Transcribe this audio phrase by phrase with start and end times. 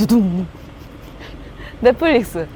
[0.00, 0.48] Tudum.
[1.82, 2.38] Da polisi.
[2.38, 2.46] I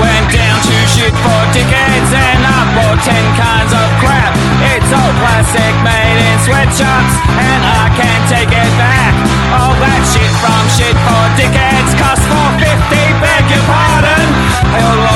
[0.00, 4.32] went down to shit for decades and I bought ten kinds of crap.
[4.72, 9.12] It's all plastic made in sweatshops and I can't take it back.
[9.52, 13.04] All that shit from shit for decades cost four fifty.
[13.20, 14.28] beg your pardon.
[14.80, 15.15] It'll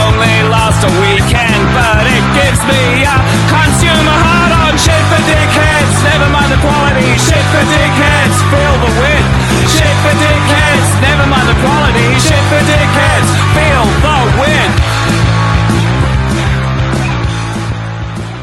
[1.75, 3.17] but it gives me a
[3.51, 5.95] consumer heart on shit for dickheads.
[6.05, 7.09] Never mind the quality.
[7.19, 8.37] Shit for dickheads.
[8.51, 9.25] Feel the wit.
[9.71, 10.89] Shit for dickheads.
[11.05, 12.09] Never mind the quality.
[12.23, 13.29] Shit for dickheads.
[13.55, 14.71] Feel the wit.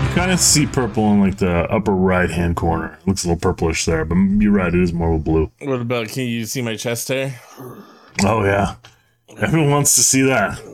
[0.03, 2.97] You kind of see purple in like the upper right hand corner.
[3.05, 4.73] Looks a little purplish there, but you're right.
[4.73, 5.51] It is more of a blue.
[5.61, 6.09] What about?
[6.09, 7.39] Can you see my chest hair?
[8.25, 8.75] Oh yeah,
[9.39, 10.59] everyone wants to see that.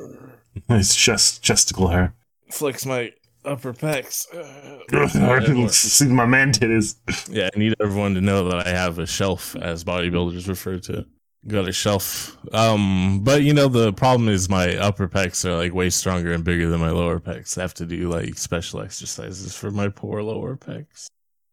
[0.70, 2.14] Nice chest chesticle hair.
[2.54, 3.12] Flex my
[3.46, 4.26] upper pecs.
[4.34, 6.95] Uh, wants to see my man titties.
[7.30, 11.06] yeah, I need everyone to know that I have a shelf, as bodybuilders refer to.
[11.48, 12.38] Got a shelf.
[12.54, 16.44] Um, but you know the problem is my upper pecs are like way stronger and
[16.44, 17.58] bigger than my lower pecs.
[17.58, 21.08] I have to do like special exercises for my poor lower pecs.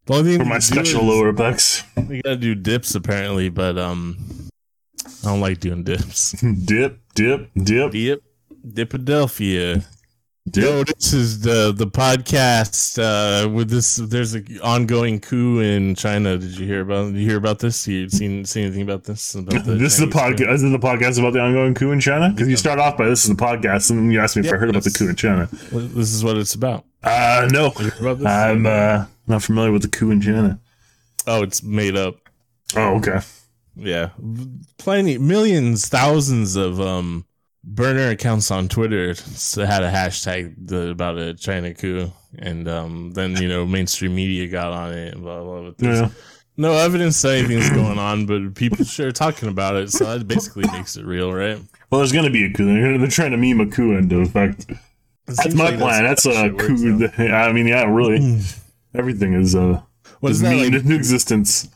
[0.07, 1.85] The only thing For my special lower pecs.
[2.09, 4.49] We gotta do dips apparently, but um,
[5.25, 6.33] I don't like doing dips.
[6.65, 8.23] Dip, dip, dip, Dip,
[8.65, 9.85] Dipadelphia.
[10.47, 13.97] Yo, this is the the podcast uh, with this.
[13.97, 16.39] There's an ongoing coup in China.
[16.39, 17.13] Did you hear about?
[17.13, 17.87] Did you hear about this?
[17.87, 19.35] You seen seen anything about this?
[19.35, 20.39] About This is the podcast.
[20.39, 22.31] This is the podcast about the ongoing coup in China.
[22.31, 24.53] Because you start off by this is the podcast, and then you ask me if
[24.53, 25.47] I heard about the coup in China.
[25.71, 26.85] This is what it's about.
[27.03, 28.27] Uh no, about?
[28.27, 30.59] I'm uh not familiar with the coup in China.
[31.27, 32.17] oh, it's made up.
[32.75, 33.21] Oh okay.
[33.77, 34.11] Yeah,
[34.79, 37.27] plenty, millions, thousands of um
[37.65, 43.37] burner accounts on Twitter had a hashtag the, about a China coup, and um then
[43.37, 45.71] you know mainstream media got on it and blah blah.
[45.71, 45.73] blah.
[45.79, 46.09] Yeah.
[46.57, 50.65] no evidence that anything's going on, but people sure talking about it, so that basically
[50.73, 51.59] makes it real, right?
[51.91, 52.67] Well, there's gonna be a coup.
[52.67, 54.67] They're, they're trying to meme a coup into effect.
[55.27, 56.05] That's my like plan.
[56.05, 57.23] That's, how a shit works, coup.
[57.33, 58.41] I mean, yeah, really.
[58.95, 59.81] Everything is uh
[60.21, 60.83] What is memed like?
[60.83, 61.69] into existence.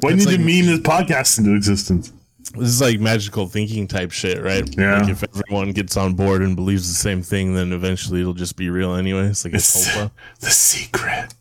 [0.00, 2.12] Why do you to meme this podcast into existence?
[2.54, 4.68] This is like magical thinking type shit, right?
[4.76, 5.00] Yeah.
[5.00, 8.56] Like if everyone gets on board and believes the same thing, then eventually it'll just
[8.56, 9.26] be real anyway.
[9.28, 10.10] It's like a It's tulpa.
[10.40, 11.34] the secret.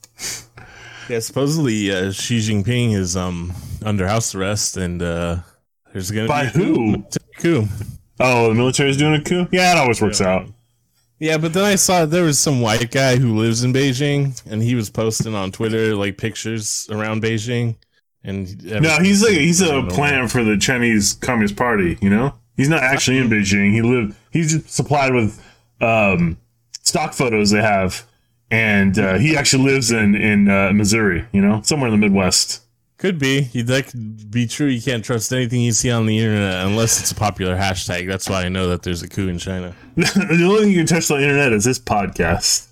[1.09, 3.51] Yeah, supposedly uh, Xi Jinping is um
[3.83, 5.37] under house arrest, and uh,
[5.91, 7.03] there's gonna By be a coup.
[7.39, 7.67] coup.
[8.19, 9.47] Oh, the military's doing a coup.
[9.51, 10.29] Yeah, it always works Yeah.
[10.35, 10.47] out.
[11.19, 14.61] Yeah, but then I saw there was some white guy who lives in Beijing, and
[14.63, 17.75] he was posting on Twitter like pictures around Beijing.
[18.23, 21.97] And No, he's like he's a everything- plant for the Chinese Communist Party.
[22.01, 23.73] You know, he's not actually in Beijing.
[23.73, 24.17] He live.
[24.31, 25.43] He's supplied with
[25.81, 26.37] um,
[26.83, 28.05] stock photos they have,
[28.51, 31.25] and uh, he actually lives in in uh, Missouri.
[31.31, 32.61] You know, somewhere in the Midwest.
[32.97, 33.41] Could be.
[33.41, 34.67] He- That could be true.
[34.67, 38.07] You can't trust anything you see on the internet unless it's a popular hashtag.
[38.07, 39.73] That's why I know that there's a coup in China.
[39.95, 42.67] the only thing you can touch on the internet is this podcast.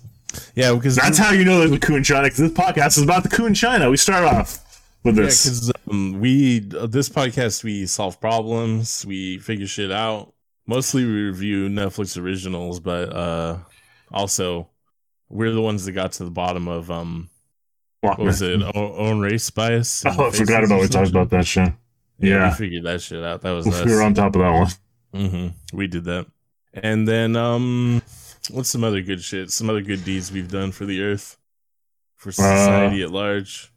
[0.54, 3.02] Yeah, because That's how you know there's a coup in China because this podcast is
[3.02, 3.90] about the coup in China.
[3.90, 4.64] We start off
[5.02, 5.72] with Yeah, this.
[5.90, 10.32] um, we uh, this podcast we solve problems, we figure shit out.
[10.66, 13.58] Mostly we review Netflix originals, but uh,
[14.12, 14.68] also
[15.28, 17.28] we're the ones that got to the bottom of um,
[18.02, 18.60] what was it?
[18.62, 20.04] O- own race bias.
[20.06, 21.72] Oh, I forgot about we talked about that shit.
[22.18, 23.40] Yeah, Yeah, we figured that shit out.
[23.42, 23.84] That was we us.
[23.88, 24.70] were on top of that one.
[25.28, 26.26] hmm We did that,
[26.74, 28.02] and then um,
[28.50, 29.50] what's some other good shit?
[29.50, 31.36] Some other good deeds we've done for the earth,
[32.16, 33.69] for society at large.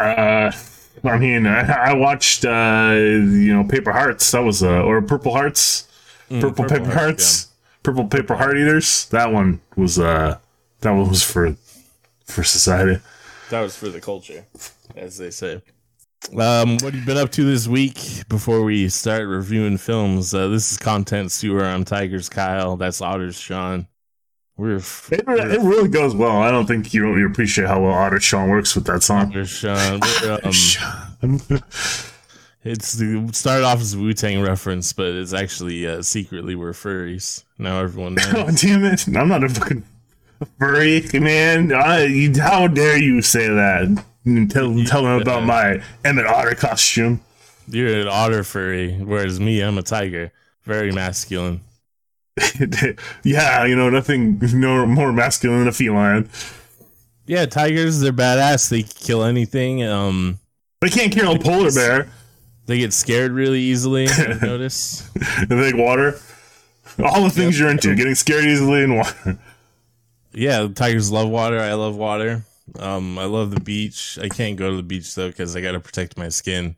[0.00, 0.52] Uh,
[1.04, 4.30] I mean, I, I watched, uh, you know, Paper Hearts.
[4.30, 5.84] That was, uh, or Purple Hearts,
[6.30, 7.46] Mm, Purple, Paper Heart, Hearts,
[7.82, 9.06] Purple Paper Heart Eaters.
[9.08, 10.38] That one was, uh,
[10.80, 11.56] that one was for,
[12.26, 13.00] for society.
[13.50, 14.44] That was for the culture,
[14.94, 15.62] as they say.
[16.36, 17.98] Um, what have you been up to this week
[18.28, 20.34] before we start reviewing films?
[20.34, 21.64] Uh, this is content sewer.
[21.64, 22.76] I'm Tigers Kyle.
[22.76, 23.86] That's Otters Sean.
[24.58, 26.42] We're, It, it really goes well.
[26.42, 29.28] I don't think you really appreciate how well Otter Sean works with that song.
[29.28, 30.00] Otters Sean.
[31.22, 31.40] Um,
[32.64, 36.54] It's the it started off as a Wu Tang reference, but it's actually uh, secretly
[36.56, 37.44] we're furries.
[37.56, 38.34] Now everyone knows.
[38.34, 39.06] oh, damn it.
[39.06, 39.84] I'm not a fucking
[40.58, 41.72] furry, man.
[41.72, 44.04] I, you, how dare you say that?
[44.50, 47.20] Tell, tell them about my Emmett Otter costume.
[47.68, 50.32] You're an otter furry, whereas me, I'm a tiger.
[50.64, 51.60] Very masculine.
[53.24, 56.28] yeah, you know, nothing no more masculine than a feline.
[57.26, 58.68] Yeah, tigers, they're badass.
[58.70, 59.82] They kill anything.
[59.84, 60.38] Um,
[60.80, 62.08] They can't kill a polar bear.
[62.66, 64.08] they get scared really easily.
[64.08, 65.08] I've noticed.
[65.48, 66.18] They like water.
[67.04, 69.38] All the things you're into, getting scared easily in water.
[70.32, 71.58] yeah, tigers love water.
[71.60, 72.44] I love water.
[72.78, 74.18] Um, I love the beach.
[74.20, 76.76] I can't go to the beach though because I got to protect my skin.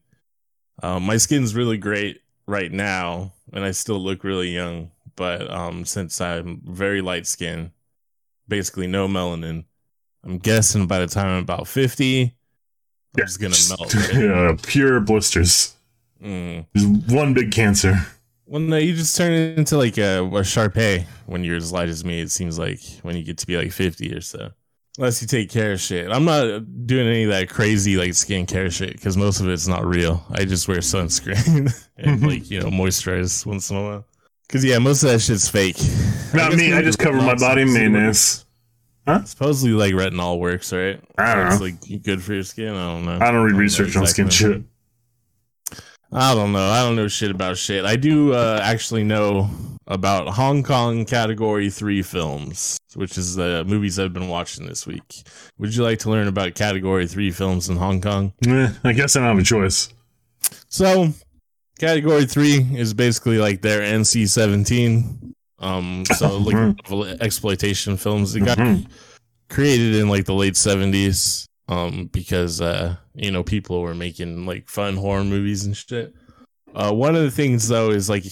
[0.82, 4.90] Um, my skin's really great right now, and I still look really young.
[5.20, 7.72] But um, since I'm very light skinned,
[8.48, 9.66] basically no melanin,
[10.24, 12.34] I'm guessing by the time I'm about fifty,
[13.14, 13.94] I'm just gonna melt.
[13.94, 14.14] right?
[14.14, 15.74] yeah, pure blisters.
[16.24, 16.64] Mm.
[16.74, 17.96] Just one big cancer.
[18.46, 21.90] Well, no, you just turn into like a, a Shar Pei when you're as light
[21.90, 22.22] as me.
[22.22, 24.52] It seems like when you get to be like 50 or so.
[24.96, 26.10] Unless you take care of shit.
[26.10, 29.84] I'm not doing any of that crazy like skincare shit because most of it's not
[29.84, 30.24] real.
[30.30, 34.06] I just wear sunscreen and like, you know, moisturize once in a while.
[34.50, 35.76] Because, yeah, most of that shit's fake.
[36.34, 36.72] Not guess me.
[36.72, 38.44] I just cover my body in mayonnaise.
[39.24, 41.00] Supposedly, like retinol works, right?
[41.16, 41.66] I don't It's know.
[41.66, 42.74] like good for your skin.
[42.74, 43.18] I don't know.
[43.24, 44.62] I don't read know research on skin shit.
[46.12, 46.68] I don't know.
[46.68, 47.84] I don't know shit about shit.
[47.84, 49.48] I do uh, actually know
[49.86, 55.22] about Hong Kong Category 3 films, which is the movies I've been watching this week.
[55.58, 58.32] Would you like to learn about Category 3 films in Hong Kong?
[58.44, 59.90] Eh, I guess I don't have a choice.
[60.68, 61.12] So,
[61.80, 65.34] Category 3 is basically like their NC 17.
[65.60, 68.34] Um, so, like exploitation films.
[68.36, 68.86] It got Mhm.
[69.48, 74.68] created in like the late 70s um because uh you know people were making like
[74.68, 76.12] fun horror movies and shit
[76.74, 78.24] uh one of the things though is like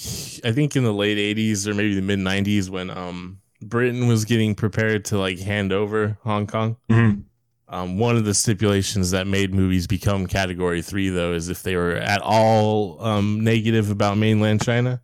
[0.45, 4.25] i think in the late 80s or maybe the mid 90s when um britain was
[4.25, 7.23] getting prepared to like hand over hong kong Mhm.
[7.69, 11.77] Um one of the stipulations that made movies become category 3 though is if they
[11.77, 15.01] were at all um negative about mainland china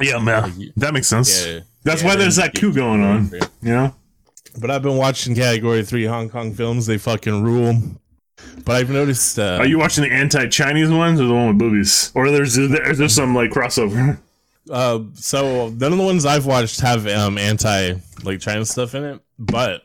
[0.00, 0.72] Yeah, man.
[0.76, 1.46] That makes sense.
[1.46, 3.28] yeah, That's yeah, why there's that coup going on.
[3.28, 3.40] three.
[3.62, 3.94] You know?
[4.60, 6.86] But I've been watching Category Three Hong Kong films.
[6.86, 7.74] They fucking rule.
[8.64, 9.38] But I've noticed.
[9.38, 12.12] Uh, Are you watching the anti-Chinese ones or the one with boobies?
[12.14, 14.18] Or there's there's there some like crossover?
[14.70, 19.04] Uh, so none of the ones I've watched have um anti like China stuff in
[19.04, 19.82] it, but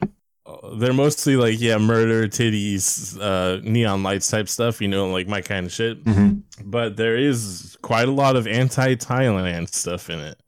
[0.78, 4.82] they're mostly like yeah, murder, titties, uh, neon lights type stuff.
[4.82, 6.04] You know, like my kind of shit.
[6.04, 6.44] Mhm.
[6.64, 10.40] But there is quite a lot of anti Thailand stuff in it.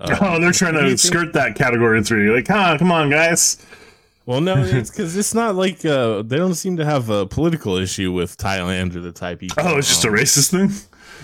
[0.00, 2.30] Uh, Oh, they're trying do you to skirt that category three.
[2.30, 3.58] Like, huh, come on, guys.
[4.26, 7.76] Well, no, it's because it's not like uh, they don't seem to have a political
[7.76, 9.56] issue with Thailand or the Thai people.
[9.66, 10.70] Oh, it's just a Um, racist thing.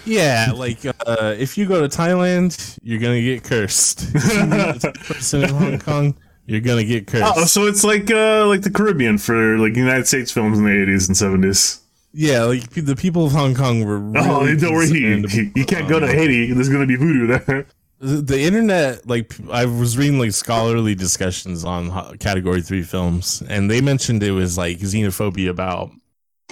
[0.07, 4.09] Yeah, like uh, if you go to Thailand, you're gonna get cursed.
[4.15, 6.15] If you meet a person in Hong Kong,
[6.47, 7.33] you're gonna get cursed.
[7.37, 10.83] Oh, so it's like uh like the Caribbean for like United States films in the
[10.83, 11.81] eighties and seventies.
[12.13, 13.97] yeah, like the people of Hong Kong were.
[14.19, 16.53] Oh, Really don't worry, you, you can't go to Haiti.
[16.53, 17.67] There's gonna be voodoo there.
[17.99, 19.07] the, the internet.
[19.09, 24.33] Like I was reading like scholarly discussions on Category Three films, and they mentioned it
[24.33, 25.91] was like xenophobia about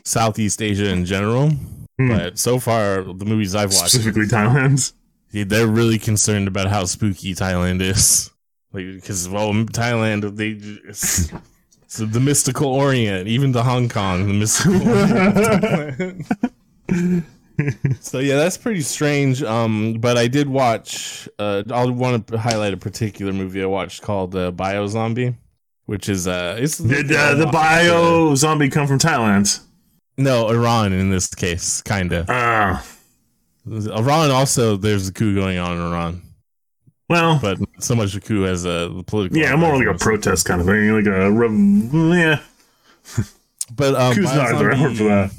[0.04, 1.50] Southeast Asia in general.
[1.98, 2.08] Hmm.
[2.08, 4.92] But so far, the movies I've watched, Specifically Thailand.
[5.34, 8.30] They're really concerned about how spooky Thailand is.
[8.72, 10.50] Like, because well, Thailand, they
[10.88, 11.32] it's,
[11.82, 14.82] it's the mystical Orient, even to Hong Kong, the mystical.
[16.88, 17.24] Orient.
[18.00, 19.42] so yeah, that's pretty strange.
[19.42, 21.28] Um, but I did watch.
[21.38, 25.34] Uh, I want to highlight a particular movie I watched called uh, Bio Zombie,
[25.86, 29.60] which is uh, it's Did uh, the bio zombie come from Thailand?
[30.18, 32.26] no Iran in this case, kinda.
[32.28, 32.84] Ah,
[33.66, 36.22] Iran also there's a coup going on in Iran.
[37.12, 39.38] Well, but so much coup as a political.
[39.38, 42.40] yeah, more like a protest kind of thing, like a rev- yeah.
[43.74, 45.30] But um, not the right word for that.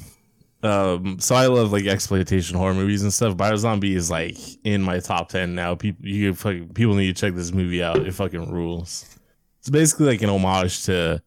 [0.63, 3.35] Um, so I love like exploitation horror movies and stuff.
[3.35, 5.75] Biozombie is like in my top ten now.
[5.75, 7.97] People, you fucking people need to check this movie out.
[7.97, 9.05] It fucking rules.
[9.59, 11.21] It's basically like an homage to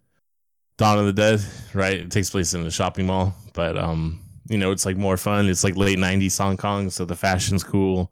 [0.79, 1.41] Dawn of the Dead,
[1.75, 2.01] right?
[2.01, 5.49] It takes place in a shopping mall, but um, you know, it's like more fun.
[5.49, 8.11] It's like late '90s Hong Kong, so the fashion's cool.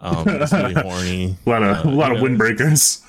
[0.00, 1.36] Um, it's really horny.
[1.46, 3.02] A lot of Uh, a lot of know, windbreakers.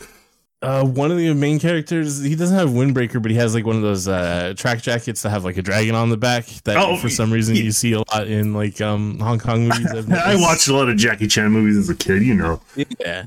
[0.61, 3.77] Uh, one of the main characters, he doesn't have windbreaker, but he has like one
[3.77, 6.45] of those uh track jackets that have like a dragon on the back.
[6.65, 7.61] That Oh, for some reason yeah.
[7.63, 9.87] you see a lot in like um Hong Kong movies.
[9.93, 12.59] I've I watched a lot of Jackie Chan movies as a kid, you know.
[12.99, 13.25] Yeah.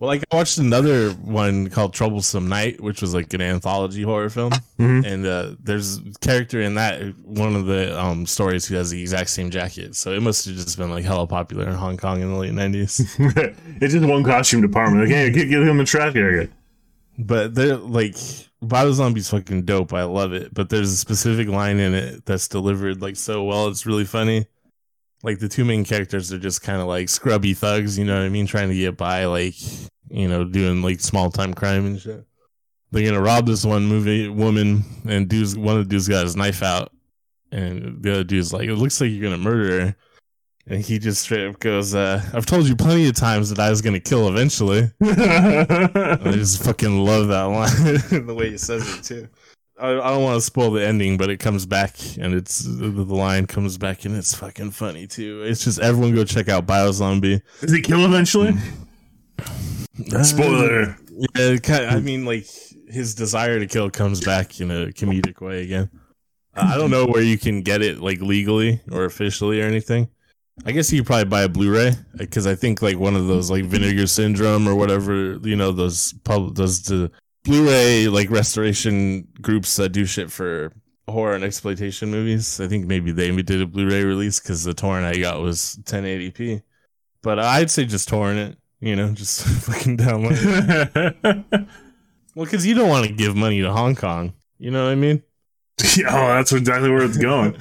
[0.00, 4.30] Well, like I watched another one called Troublesome Night, which was like an anthology horror
[4.30, 5.04] film, Mhm.
[5.06, 9.00] and uh, there's a character in that one of the um stories who has the
[9.00, 9.94] exact same jacket.
[9.94, 12.54] So it must have just been like hella popular in Hong Kong in the late
[12.54, 12.98] nineties.
[13.18, 15.02] it's just one costume department.
[15.04, 16.50] Like, hey, get, get him a track jacket.
[17.18, 18.16] But they're like
[18.62, 19.92] Bio Zombie's fucking dope.
[19.92, 20.54] I love it.
[20.54, 23.68] But there's a specific line in it that's delivered like so well.
[23.68, 24.46] It's really funny.
[25.22, 28.24] Like the two main characters are just kind of like scrubby thugs, you know what
[28.24, 29.54] I mean, trying to get by, like
[30.10, 32.24] you know, doing like small time crime and shit.
[32.90, 36.36] They're gonna rob this one movie woman, and dude's one of the dudes got his
[36.36, 36.92] knife out,
[37.52, 39.96] and the other dude's like, "It looks like you're gonna murder her."
[40.66, 43.70] And he just straight up goes, uh, I've told you plenty of times that I
[43.70, 44.90] was going to kill eventually.
[45.02, 48.26] I just fucking love that line.
[48.26, 49.28] the way he says it, too.
[49.80, 52.88] I, I don't want to spoil the ending, but it comes back and it's the,
[52.88, 55.42] the line comes back and it's fucking funny, too.
[55.42, 57.40] It's just everyone go check out Biozombie.
[57.60, 58.52] Does he kill eventually?
[60.22, 60.96] Spoiler.
[61.10, 62.46] Yeah, it ki- I mean, like
[62.88, 65.90] his desire to kill comes back in a comedic way again.
[66.54, 70.08] Uh, I don't know where you can get it like legally or officially or anything.
[70.64, 73.50] I guess you could probably buy a Blu-ray because I think like one of those
[73.50, 77.10] like Vinegar Syndrome or whatever you know those pub those the
[77.44, 80.72] Blu-ray like restoration groups that do shit for
[81.08, 82.60] horror and exploitation movies.
[82.60, 86.62] I think maybe they did a Blu-ray release because the torrent I got was 1080p.
[87.22, 88.58] But I'd say just torrent it.
[88.80, 90.36] You know, just fucking download
[91.24, 91.66] it.
[92.34, 94.32] Well, because you don't want to give money to Hong Kong.
[94.58, 95.22] You know what I mean?
[95.96, 97.56] yeah, oh, that's exactly where it's going.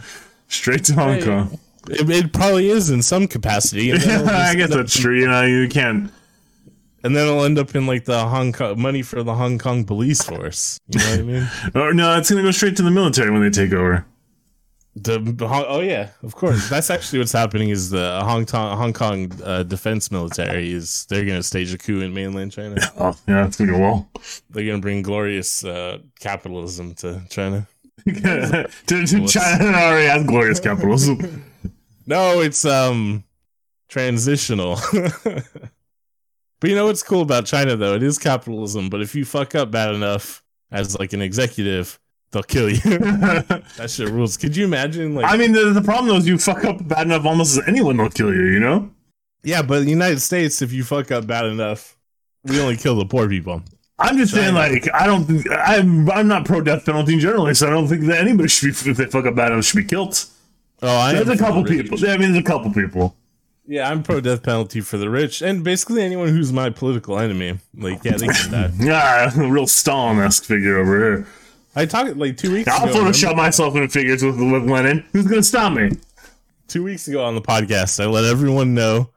[0.48, 1.60] Straight to Hong Hey, Kong.
[1.90, 3.86] It, it probably is in some capacity.
[3.86, 5.20] Yeah, I guess that's true.
[5.20, 6.12] You know, you can't.
[7.04, 9.84] And then it'll end up in like the Hong Kong money for the Hong Kong
[9.86, 10.80] police force.
[10.88, 11.50] You know what I mean?
[11.76, 14.06] Or no, it's gonna go straight to the military when they take over.
[14.96, 16.70] The, oh yeah, of course.
[16.70, 17.70] That's actually what's happening.
[17.70, 22.02] Is the Hong Kong Hong Kong uh, defense military is they're gonna stage a coup
[22.02, 22.76] in mainland China.
[23.00, 24.10] Oh, yeah, it's gonna go well.
[24.50, 27.68] They're gonna bring glorious uh, capitalism to China.
[28.06, 31.46] to, to China already has glorious capitalism.
[32.06, 33.24] No, it's um
[33.88, 34.78] transitional.
[36.60, 37.96] But you know what's cool about China though?
[37.96, 42.00] It is capitalism, but if you fuck up bad enough as like an executive,
[42.32, 42.78] they'll kill you.
[42.80, 44.38] that shit rules.
[44.38, 47.08] Could you imagine like I mean, the, the problem though is you fuck up bad
[47.08, 48.46] enough, almost anyone will kill you.
[48.46, 48.90] You know?
[49.44, 51.98] Yeah, but the United States, if you fuck up bad enough,
[52.44, 53.64] we only kill the poor people.
[53.98, 55.26] I'm just saying, like, I don't.
[55.26, 58.74] think I'm I'm not pro death penalty generally, so I don't think that anybody should
[58.74, 60.24] be if they fuck up bad enough should be killed.
[60.82, 61.98] Oh, I There's a couple people.
[62.08, 63.16] I mean, there's a couple people.
[63.70, 67.60] Yeah, I'm pro death penalty for the rich and basically anyone who's my political enemy.
[67.78, 68.72] Like, yeah, they can die.
[68.80, 71.28] Yeah, a real Stalin-esque figure over here.
[71.76, 72.96] I talked like two weeks I'll ago.
[72.96, 73.44] Photoshop remember?
[73.44, 75.06] myself in figures with, with Lenin.
[75.14, 75.92] Who's gonna stop me?
[76.68, 79.10] two weeks ago on the podcast, I let everyone know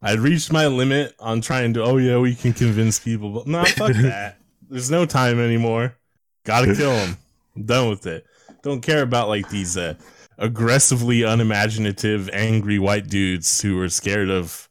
[0.00, 1.82] I'd reached my limit on trying to.
[1.82, 4.38] Oh yeah, we can convince people, but no, fuck that.
[4.70, 5.96] There's no time anymore.
[6.44, 7.16] Gotta kill them.
[7.56, 8.24] I'm done with it.
[8.62, 9.94] Don't care about like these uh,
[10.38, 14.68] aggressively unimaginative, angry white dudes who are scared of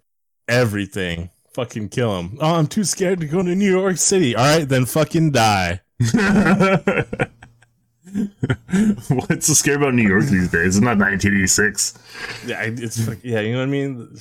[0.47, 1.29] everything.
[1.53, 2.37] Fucking kill them.
[2.39, 4.35] Oh, I'm too scared to go to New York City.
[4.35, 5.81] All right, then fucking die.
[9.09, 10.77] What's so scary about New York these days?
[10.77, 11.97] It's not 1986.
[12.45, 14.17] Yeah, it's yeah, you know what I mean.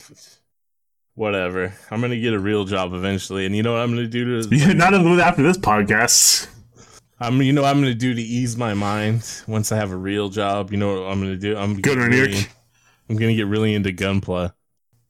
[1.15, 1.73] Whatever.
[1.91, 4.49] I'm gonna get a real job eventually, and you know what I'm gonna do to
[4.57, 6.49] Yeah, not after this podcast.
[7.19, 9.97] I'm you know what I'm gonna do to ease my mind once I have a
[9.97, 10.71] real job.
[10.71, 11.57] You know what I'm gonna do?
[11.57, 12.51] I'm gonna Go get really, York.
[13.09, 14.51] I'm gonna get really into gunplay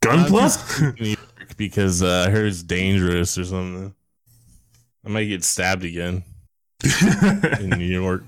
[0.03, 1.01] Gunpla?
[1.01, 1.17] in
[1.57, 3.95] because uh, I heard it's dangerous or something.
[5.05, 6.23] I might get stabbed again
[7.61, 8.25] in New York.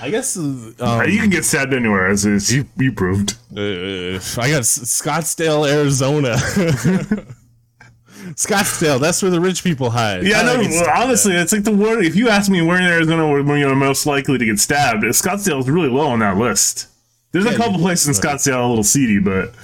[0.00, 0.74] I guess um,
[1.08, 3.36] you can get stabbed anywhere, as is you, you proved.
[3.56, 6.36] uh, I got S- Scottsdale, Arizona.
[8.36, 10.24] Scottsdale, that's where the rich people hide.
[10.24, 10.60] Yeah, I no.
[10.60, 12.04] well, honestly, it's like the word.
[12.04, 15.60] If you ask me where in Arizona when you're most likely to get stabbed, Scottsdale
[15.60, 16.88] is really low on that list.
[17.32, 19.54] There's a couple places in Scottsdale a little seedy, but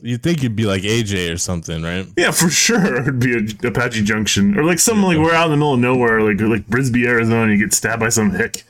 [0.00, 2.06] You'd think it'd be like AJ or something, right?
[2.16, 5.50] yeah, for sure it'd be a Apache Junction or like something like we're out in
[5.50, 7.52] the middle of nowhere, like like Bisbee, Arizona.
[7.52, 8.64] You get stabbed by some hick.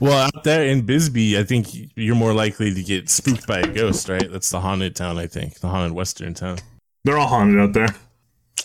[0.00, 3.66] Well, out there in Bisbee, I think you're more likely to get spooked by a
[3.66, 4.30] ghost, right?
[4.30, 6.58] That's the haunted town, I think, the haunted western town.
[7.04, 7.88] They're all haunted out there.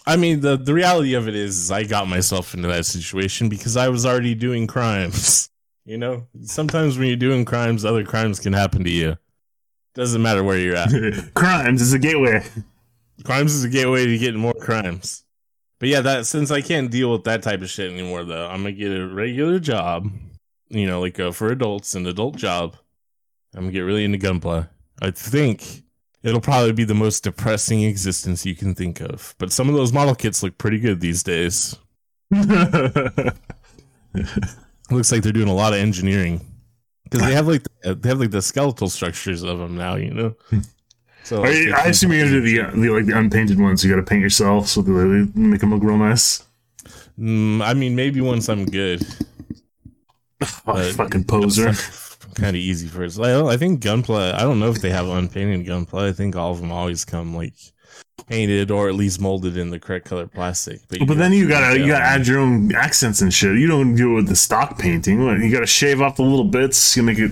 [0.05, 3.49] I mean, the the reality of it is, is I got myself into that situation
[3.49, 5.49] because I was already doing crimes.
[5.87, 9.15] You know, sometimes when you're doing crimes, other crimes can happen to you.
[9.95, 10.89] Doesn't matter where you're at.
[11.33, 12.43] Crimes is a gateway.
[13.23, 15.23] crimes is a gateway to getting more crimes.
[15.79, 18.63] But yeah, that since I can't deal with that type of shit anymore, though, I'm
[18.63, 20.11] gonna get a regular job.
[20.67, 22.75] You know, like uh, for adults, an adult job.
[23.55, 24.67] I'm gonna get really into Gunpla.
[25.01, 25.83] I think
[26.23, 29.35] it'll probably be the most depressing existence you can think of.
[29.37, 31.75] But some of those model kits look pretty good these days.
[34.89, 36.41] looks like they're doing a lot of engineering
[37.03, 39.95] because they have like the, they have like the skeletal structures of them now.
[39.95, 40.35] You know.
[41.23, 43.59] So Are you, like, I they assume you're gonna do the, the like the unpainted
[43.59, 43.83] ones.
[43.83, 44.91] You got to paint yourself so they
[45.35, 46.43] make them look real nice.
[47.19, 49.05] Mm, I mean, maybe once I'm good.
[50.65, 51.73] Oh, fucking poser.
[52.37, 53.19] Kind of easy for us.
[53.19, 54.33] I, I think Gunpla.
[54.35, 56.09] I don't know if they have unpainted Gunpla.
[56.09, 57.53] I think all of them always come like
[58.27, 60.81] painted or at least molded in the correct color plastic.
[60.89, 63.57] But but then you gotta you gotta add your own accents and shit.
[63.57, 65.21] You don't do it with the stock painting.
[65.21, 66.95] You gotta shave off the little bits.
[66.95, 67.31] You make it.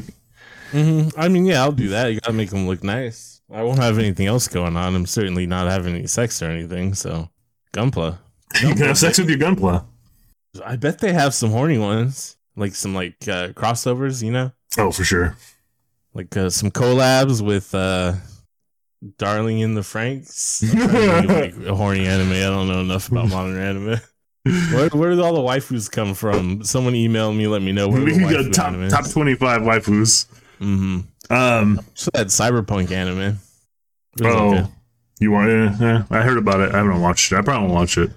[0.72, 2.08] hmm I mean, yeah, I'll do that.
[2.08, 3.42] You gotta make them look nice.
[3.54, 4.96] I won't have anything else going on.
[4.96, 6.94] I'm certainly not having any sex or anything.
[6.96, 7.30] So,
[7.74, 8.18] Gunpla.
[8.62, 9.86] You can have sex with your gunpla.
[10.64, 14.24] I bet they have some horny ones, like some like uh, crossovers.
[14.24, 15.38] You know, Oh, for sure.
[16.14, 18.14] like uh, some collabs with uh,
[19.18, 20.64] Darling in the Franxx.
[20.64, 22.32] I'm trying to think like, a horny anime.
[22.32, 24.00] I don't know enough about modern anime.
[24.74, 26.64] Where, where did all the waifus come from?
[26.64, 30.28] Someone email me, let me know where we can go top top twenty five waifus.
[30.60, 31.34] Mm-hmm.
[31.34, 33.40] Um, So that cyberpunk anime.
[34.20, 34.72] It was oh,
[35.20, 35.50] you want?
[35.50, 36.76] eh, eh, I heard about it.
[36.76, 37.38] I haven't watched it.
[37.38, 38.12] I probably won't watch it.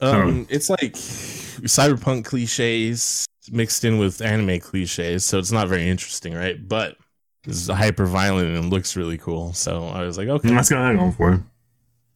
[0.00, 6.34] Um, it's like cyberpunk cliches mixed in with anime cliches, so it's not very interesting,
[6.34, 6.56] right?
[6.68, 6.96] But
[7.46, 9.52] it's hyper violent and looks really cool.
[9.54, 11.40] So I was like, okay, That's got that going for it.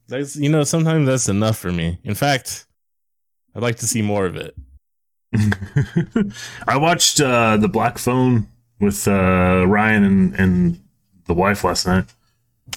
[0.08, 1.98] that's you know sometimes that's enough for me.
[2.04, 2.66] In fact,
[3.54, 4.54] I'd like to see more of it.
[6.68, 8.48] I watched uh, the Black Phone
[8.80, 10.80] with uh, Ryan and, and
[11.26, 12.04] the wife last night.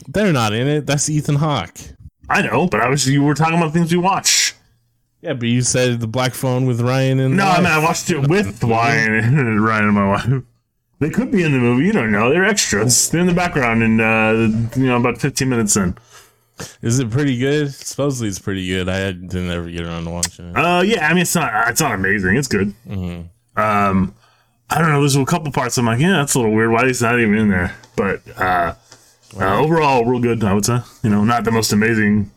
[0.08, 0.86] They're not in it.
[0.86, 1.78] That's Ethan Hawke.
[2.30, 4.47] I know, but I was you were talking about things we watch.
[5.22, 7.66] Yeah, but you said the Black Phone with Ryan and No, I mean.
[7.68, 10.44] I watched it with Ryan and Ryan and my wife.
[11.00, 11.86] They could be in the movie.
[11.86, 12.30] You don't know.
[12.30, 13.10] They're extras.
[13.10, 15.96] They're in the background, and uh, you know, about fifteen minutes in.
[16.82, 17.72] Is it pretty good?
[17.72, 18.90] Supposedly it's pretty good.
[18.90, 20.58] I didn't ever get around to watching it.
[20.58, 21.08] Uh, yeah.
[21.08, 21.70] I mean, it's not.
[21.70, 22.36] It's not amazing.
[22.36, 22.74] It's good.
[22.88, 23.30] Mhm.
[23.56, 24.16] Um,
[24.70, 25.00] I don't know.
[25.02, 26.72] There's a couple parts I'm like, yeah, that's a little weird.
[26.72, 27.76] Why is that even in there?
[27.96, 28.74] But uh,
[29.40, 30.44] uh, overall, real good.
[30.44, 30.80] I would say.
[31.04, 32.32] You know, not the most amazing.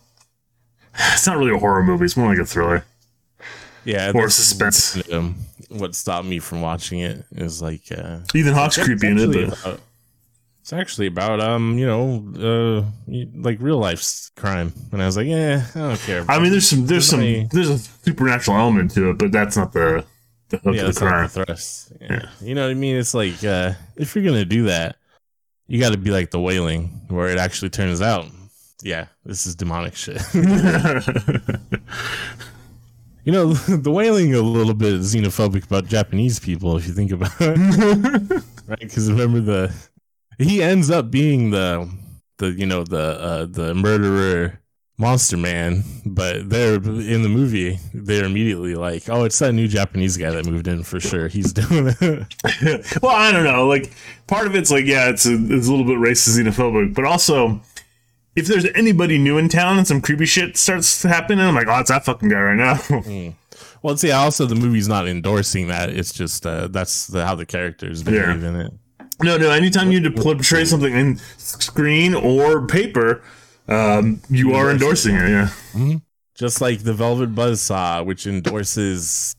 [1.12, 2.04] It's not really a horror movie.
[2.04, 2.84] It's more like a thriller
[3.84, 4.96] Yeah, or suspense.
[5.10, 5.34] um,
[5.68, 9.58] what stopped me from watching it is like uh, Ethan Hawke's creepy in it, but
[9.60, 9.80] about-
[10.60, 15.26] it's actually about um you know uh like real life crime, and I was like,
[15.26, 16.24] yeah, I don't care.
[16.28, 19.72] I mean, there's some there's some there's a supernatural element to it, but that's not
[19.72, 20.04] the
[20.50, 21.28] the hook yeah, of the crime.
[21.32, 21.92] the thrust.
[22.00, 22.28] Yeah.
[22.42, 22.96] you know what I mean.
[22.96, 24.96] It's like uh if you're gonna do that,
[25.66, 28.26] you got to be like the Wailing, where it actually turns out,
[28.82, 30.20] yeah, this is demonic shit.
[33.24, 37.32] You know, the wailing a little bit xenophobic about Japanese people, if you think about
[37.38, 38.80] it, right?
[38.80, 39.74] Because remember the
[40.38, 41.90] he ends up being the
[42.38, 44.60] the you know the uh, the murderer
[44.96, 47.78] monster man, but they're in the movie.
[47.92, 51.28] They're immediately like, oh, it's that new Japanese guy that moved in for sure.
[51.28, 53.02] He's doing it.
[53.02, 53.66] well, I don't know.
[53.66, 53.92] Like
[54.26, 57.60] part of it's like, yeah, it's a, it's a little bit racist, xenophobic, but also
[58.36, 61.78] if there's anybody new in town and some creepy shit starts happening, I'm like, oh,
[61.80, 63.34] it's that fucking guy right now.
[63.82, 65.90] well, see, also the movie's not endorsing that.
[65.90, 68.48] It's just uh, that's the, how the characters behave Yeah.
[68.48, 68.72] in it.
[69.22, 69.50] no, no.
[69.50, 73.22] Anytime you portray something in screen or paper,
[73.68, 75.28] um, you are endorsing it.
[75.28, 75.96] Yeah.
[76.34, 79.34] just like the Velvet Buzzsaw, which endorses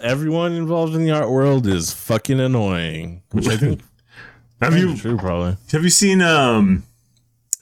[0.00, 3.22] everyone involved in the art world, is fucking annoying.
[3.32, 3.80] Which I think
[4.62, 5.56] Have you true, probably.
[5.70, 6.82] have you seen um,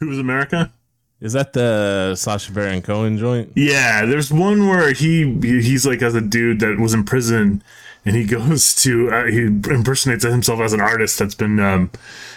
[0.00, 0.72] Who Was America?
[1.20, 3.52] Is that the Sacha Baron Cohen joint?
[3.54, 7.62] Yeah, there's one where he he's like as a dude that was in prison,
[8.04, 11.90] and he goes to uh, he impersonates himself as an artist that's been um,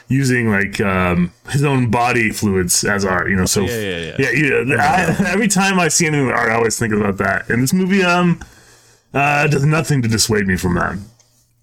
[0.08, 3.30] using like um, his own body fluids as art.
[3.30, 4.62] You know, so Yeah, yeah, yeah.
[4.66, 7.50] yeah, I, every time I see anything with art, I always think about that.
[7.50, 8.40] And this movie um
[9.14, 10.98] uh, does nothing to dissuade me from that.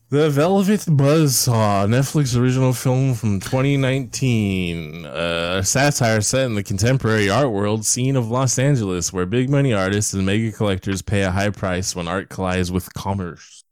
[0.09, 5.05] The Velvet Buzzsaw, Netflix original film from 2019.
[5.05, 9.51] Uh, a satire set in the contemporary art world scene of Los Angeles, where big
[9.51, 13.64] money artists and mega collectors pay a high price when art collides with commerce.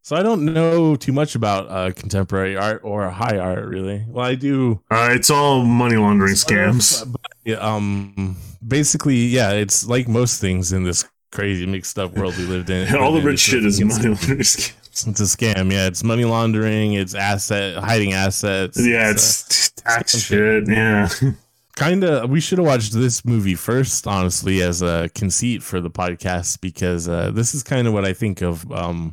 [0.00, 4.06] So I don't know too much about uh, contemporary art or high art, really.
[4.08, 4.80] Well, I do.
[4.90, 7.14] Uh, it's all money laundering scams.
[7.44, 12.44] Yeah, um, basically, yeah, it's like most things in this crazy mixed up world we
[12.44, 12.96] lived in.
[12.96, 14.72] all the rich shit is money laundering scams.
[15.06, 15.72] It's a scam.
[15.72, 16.92] Yeah, it's money laundering.
[16.92, 18.78] It's asset hiding assets.
[18.80, 20.68] Yeah, uh, it's tax shit.
[20.68, 21.08] Yeah.
[21.74, 25.90] kind of we should have watched this movie first honestly as a conceit for the
[25.90, 29.12] podcast because uh, this is kind of what i think of um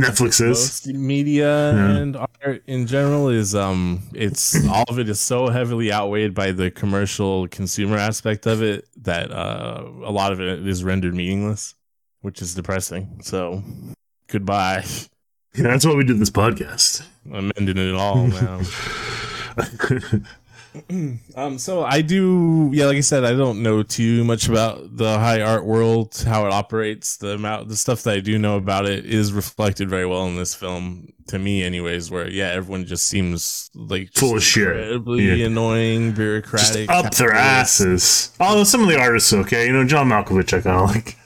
[0.00, 0.86] Netflix is.
[0.86, 1.96] media Yeah.
[1.98, 6.52] and art in general is um it's all of it is so heavily outweighed by
[6.52, 11.74] the commercial consumer aspect of it that uh a lot of it is rendered meaningless
[12.22, 13.62] which is depressing so
[14.28, 14.82] goodbye
[15.54, 17.02] Yeah, that's why we did this podcast.
[17.32, 18.60] i'm ending it all now
[21.34, 25.18] Um, so I do, yeah, like I said, I don't know too much about the
[25.18, 27.16] high art world, how it operates.
[27.16, 30.36] The amount, the stuff that I do know about it is reflected very well in
[30.36, 32.10] this film, to me, anyways.
[32.12, 34.68] Where yeah, everyone just seems like just Full of shit.
[34.68, 35.46] incredibly Yeah.
[35.46, 38.30] annoying, Just bureaucratic, up their asses.
[38.38, 41.16] Although some of the artists, okay, you know, John Malkovich, I kind of like.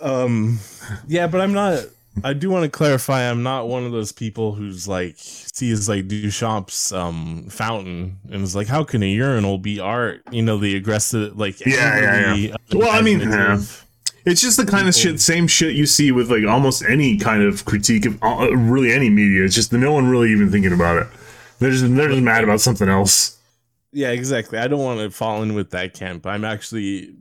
[0.00, 0.58] Um,
[1.06, 1.84] yeah, but I'm not.
[2.24, 3.30] I do want to clarify.
[3.30, 8.54] I'm not one of those people who's like sees like Duchamp's um fountain and is
[8.56, 10.22] like, how can a urinal be art?
[10.30, 11.60] You know, the aggressive like.
[11.64, 12.56] Yeah, yeah, yeah.
[12.72, 13.86] Well, I mean, imaginative-
[14.26, 17.42] It's just the kind of shit, same shit you see with like almost any kind
[17.42, 19.44] of critique of uh, really any media.
[19.44, 21.08] It's just that no one really even thinking about it.
[21.58, 23.38] They're just they're just mad about something else.
[23.92, 24.58] yeah, exactly.
[24.58, 26.26] I don't want to fall in with that camp.
[26.26, 27.14] I'm actually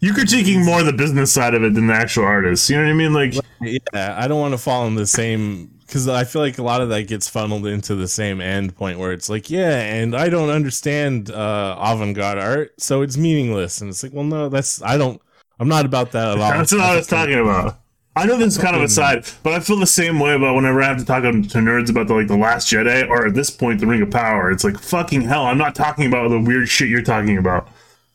[0.00, 2.68] You're critiquing more the business side of it than the actual artist.
[2.68, 3.12] You know what I mean?
[3.12, 6.62] Like, Yeah, I don't want to fall in the same because I feel like a
[6.62, 10.16] lot of that gets funneled into the same end point where it's like, yeah, and
[10.16, 13.80] I don't understand uh, avant-garde art, so it's meaningless.
[13.80, 15.20] And it's like, well, no, that's I don't.
[15.58, 16.50] I'm not about that at all.
[16.50, 17.80] that's not what I was talking about.
[18.16, 20.54] I know this is kind of a side, but I feel the same way about
[20.54, 23.34] whenever I have to talk to nerds about the like the Last Jedi or at
[23.34, 24.50] this point the Ring of Power.
[24.50, 25.44] It's like fucking hell.
[25.44, 27.68] I'm not talking about the weird shit you're talking about.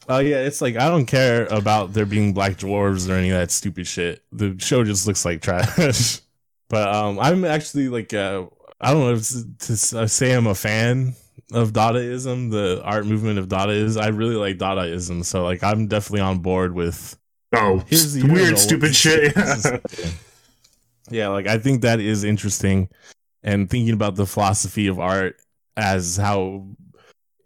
[0.10, 3.38] Oh yeah, it's like I don't care about there being black dwarves or any of
[3.38, 4.24] that stupid shit.
[4.32, 6.22] The show just looks like trash.
[6.70, 8.46] but um, I'm actually like uh,
[8.80, 11.16] I don't know if to uh, say I'm a fan
[11.54, 14.02] of Dadaism, the art movement of Dadaism.
[14.02, 17.18] I really like Dadaism, so like I'm definitely on board with
[17.54, 19.34] Oh, weird, stupid shit.
[21.10, 22.90] yeah, like I think that is interesting,
[23.44, 25.36] and thinking about the philosophy of art
[25.78, 26.66] as how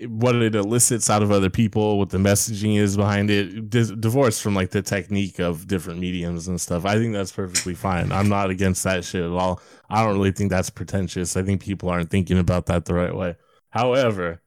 [0.01, 4.41] what it elicits out of other people, what the messaging is behind it, dis- divorced
[4.41, 6.85] from like the technique of different mediums and stuff.
[6.85, 8.11] I think that's perfectly fine.
[8.11, 9.61] I'm not against that shit at all.
[9.89, 11.37] I don't really think that's pretentious.
[11.37, 13.35] I think people aren't thinking about that the right way.
[13.69, 14.41] However,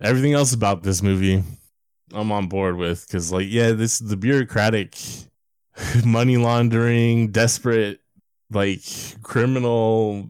[0.00, 1.42] everything else about this movie,
[2.12, 4.96] I'm on board with because, like, yeah, this the bureaucratic
[6.04, 8.00] money laundering, desperate,
[8.50, 8.82] like
[9.22, 10.28] criminal,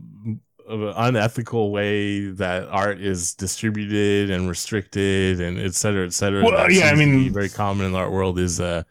[0.68, 6.44] unethical way that art is distributed and restricted, and et cetera, et cetera.
[6.44, 8.82] Well, yeah, I mean- very common in the art world is uh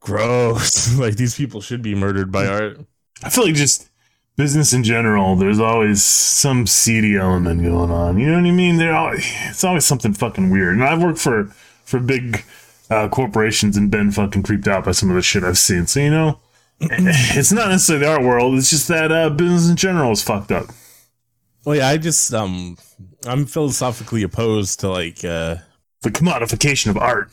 [0.00, 0.94] gross.
[0.98, 2.80] like these people should be murdered by art.
[3.22, 3.88] I feel like just
[4.36, 5.36] business in general.
[5.36, 8.18] There's always some seedy element going on.
[8.18, 8.76] You know what I mean?
[8.76, 10.74] There, al- it's always something fucking weird.
[10.74, 11.44] And I've worked for
[11.84, 12.44] for big
[12.90, 15.86] uh, corporations and been fucking creeped out by some of the shit I've seen.
[15.86, 16.38] So you know,
[16.80, 18.56] it's not necessarily the art world.
[18.58, 20.66] It's just that uh, business in general is fucked up.
[21.64, 22.76] Well, yeah, I just um,
[23.26, 25.56] I'm philosophically opposed to like uh
[26.02, 27.30] The commodification of art.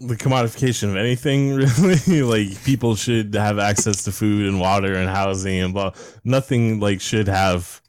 [0.00, 5.08] the commodification of anything really like people should have access to food and water and
[5.08, 5.92] housing and blah
[6.24, 7.80] nothing like should have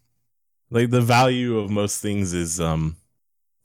[0.69, 2.95] like the value of most things is um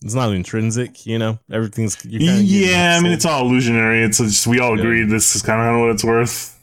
[0.02, 4.02] it's not intrinsic you know everything's you're Yeah, I mean it's all illusionary.
[4.02, 4.82] It's just we all Yeah.
[4.82, 6.58] agree this is kind of what it's worth.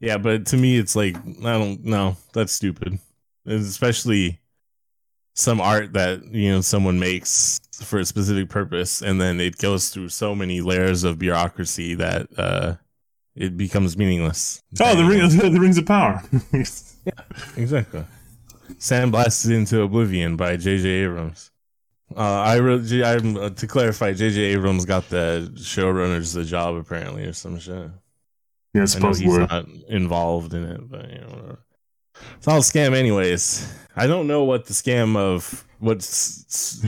[0.00, 2.98] yeah but to me it's like i don't know that's stupid
[3.44, 4.40] And especially
[5.34, 9.88] some art that you know someone makes for a specific purpose and then it goes
[9.90, 12.74] through so many layers of bureaucracy that uh
[13.34, 15.20] it becomes meaningless Oh, the ring,
[15.52, 16.22] the rings of power.
[16.52, 17.12] yeah
[17.56, 18.04] Exactly.
[18.78, 20.88] Sandblasted into Oblivion by J.J.
[20.88, 21.50] Abrams.
[22.16, 24.12] Uh, I really, I'm uh, to clarify.
[24.12, 24.40] J.J.
[24.40, 27.74] Abrams got the showrunners the job apparently, or some shit.
[27.74, 27.88] yeah,
[28.74, 29.30] I know supposedly.
[29.30, 31.58] he's not involved in it, but you know, whatever.
[32.36, 33.72] It's all a scam, anyways.
[33.96, 36.84] I don't know what the scam of what's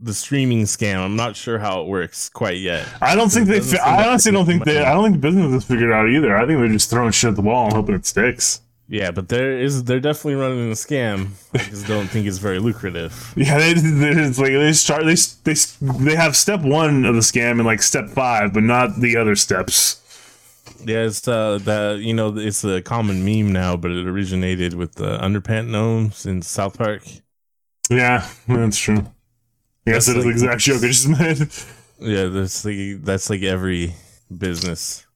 [0.00, 0.98] the streaming scam.
[0.98, 2.86] I'm not sure how it works quite yet.
[3.00, 3.60] I don't think they.
[3.60, 4.78] Fi- I honestly don't think they.
[4.78, 6.36] I don't think the business has figured out either.
[6.36, 8.60] I think they're just throwing shit at the wall and hoping it sticks.
[8.88, 11.30] Yeah, but there is they're definitely running a scam.
[11.54, 13.32] I just don't think it's very lucrative.
[13.36, 15.04] Yeah, they, they it's like they start.
[15.04, 15.54] They they
[16.04, 19.34] they have step one of the scam and like step five, but not the other
[19.34, 20.02] steps.
[20.84, 24.94] Yeah, it's uh that you know it's a common meme now, but it originated with
[24.96, 27.02] the underpant gnomes in South Park.
[27.90, 29.06] Yeah, that's true.
[29.86, 31.48] Yes, That's that is the like- exact joke I just made.
[31.98, 33.94] Yeah, that's like that's like every
[34.36, 35.06] business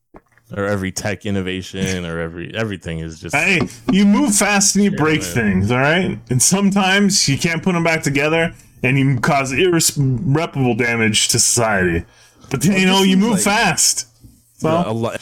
[0.57, 3.61] or every tech innovation or every everything is just Hey,
[3.92, 5.31] you move fast and you break man.
[5.31, 6.18] things, all right?
[6.31, 12.07] And sometimes you can't put them back together and you cause irreparable damage to society.
[12.51, 14.07] But then, you know, you move like- fast.
[14.61, 15.20] So, a lot.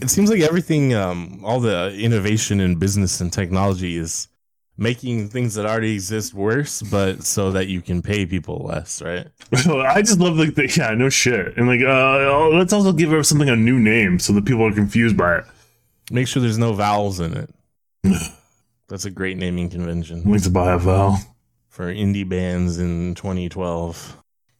[0.00, 4.28] It seems like everything, um, all the innovation in business and technology is
[4.78, 9.26] making things that already exist worse, but so that you can pay people less, right?
[9.52, 11.56] I just love like the yeah, no shit.
[11.56, 14.72] And like uh oh, let's also give something a new name so that people are
[14.72, 15.44] confused by it.
[16.10, 17.50] Make sure there's no vowels in it.
[18.88, 20.22] That's a great naming convention.
[20.24, 21.18] Links to buy a vowel.
[21.68, 24.16] for indie bands in 2012.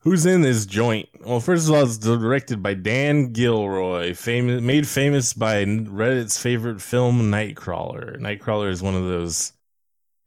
[0.07, 1.09] Who's in this joint?
[1.25, 6.81] Well, first of all, it's directed by Dan Gilroy, famous, made famous by Reddit's favorite
[6.81, 8.17] film, Nightcrawler.
[8.21, 9.53] Nightcrawler is one of those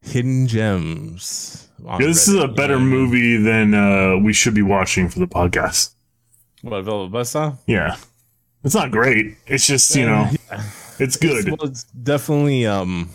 [0.01, 1.69] hidden gems.
[1.81, 2.89] Yeah, this is Reddit, a you better know I mean?
[2.89, 5.93] movie than uh we should be watching for the podcast.
[6.61, 7.57] What Velvet Buzzsaw?
[7.65, 7.95] Yeah.
[8.65, 9.37] It's not great.
[9.47, 10.29] It's just, you know,
[10.99, 11.47] it's good.
[11.47, 13.11] It's, well, it's definitely um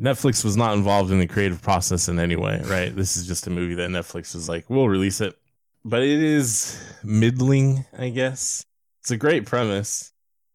[0.00, 2.94] Netflix was not involved in the creative process in any way, right?
[2.94, 5.36] This is just a movie that Netflix was like, we'll release it.
[5.84, 8.64] But it is middling, I guess.
[9.00, 10.12] It's a great premise.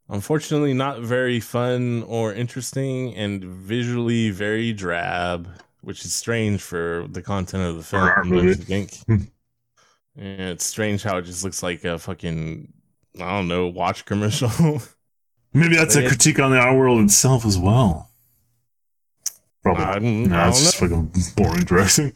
[0.10, 5.50] Unfortunately, not very fun or interesting and visually very drab,
[5.82, 8.04] which is strange for the content of the film.
[8.04, 8.54] our don't you movie.
[8.54, 8.98] think?
[10.16, 12.72] yeah, it's strange how it just looks like a fucking,
[13.20, 14.50] I don't know, watch commercial.
[15.54, 18.10] Maybe that's a critique on the art world itself as well.
[19.64, 19.84] Probably.
[19.84, 22.14] I don't- I it's just fucking boring directing.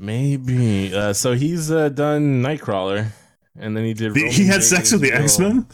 [0.00, 0.94] Maybe.
[0.94, 3.08] Uh, so he's uh, done Nightcrawler,
[3.58, 4.16] and then he did.
[4.16, 4.66] He had J.
[4.66, 5.66] sex with the X Men.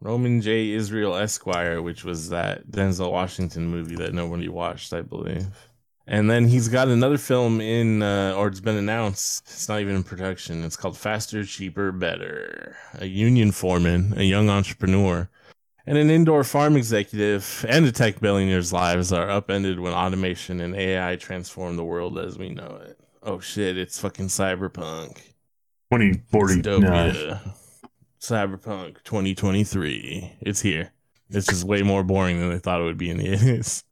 [0.00, 0.70] Roman J.
[0.70, 5.46] Israel Esquire, which was that Denzel Washington movie that nobody watched, I believe.
[6.06, 9.44] And then he's got another film in, uh, or it's been announced.
[9.46, 10.64] It's not even in production.
[10.64, 12.74] It's called Faster, Cheaper, Better.
[12.94, 15.28] A union foreman, a young entrepreneur,
[15.84, 20.74] and an indoor farm executive and a tech billionaire's lives are upended when automation and
[20.74, 22.97] AI transform the world as we know it.
[23.22, 25.18] Oh shit, it's fucking cyberpunk.
[25.90, 26.56] Twenty forty.
[26.56, 26.78] No.
[26.78, 27.40] Dystopia.
[28.20, 30.38] Cyberpunk 2023.
[30.40, 30.92] It's here.
[31.30, 33.84] It's just way more boring than they thought it would be in the 80s.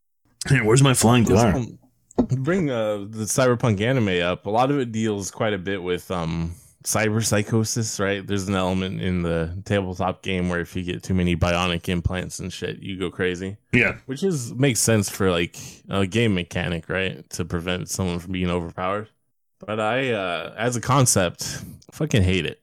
[0.47, 1.55] Hey, where's my flying car?
[1.55, 1.79] Um,
[2.17, 4.45] bring uh, the cyberpunk anime up.
[4.45, 8.25] A lot of it deals quite a bit with um, cyber psychosis, right?
[8.25, 12.39] There's an element in the tabletop game where if you get too many bionic implants
[12.39, 13.57] and shit, you go crazy.
[13.71, 13.97] Yeah.
[14.05, 15.57] Which is makes sense for like
[15.89, 17.27] a game mechanic, right?
[17.31, 19.09] To prevent someone from being overpowered.
[19.59, 22.59] But I, uh, as a concept, fucking hate it.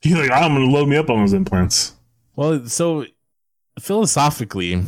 [0.00, 1.94] He's like, I'm gonna load me up on those implants.
[2.36, 3.04] Well, so
[3.78, 4.82] philosophically,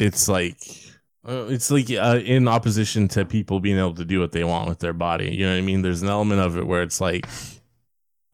[0.00, 0.58] it's like
[1.26, 4.68] uh, it's like uh, in opposition to people being able to do what they want
[4.68, 5.34] with their body.
[5.34, 5.82] You know what I mean?
[5.82, 7.26] There's an element of it where it's like,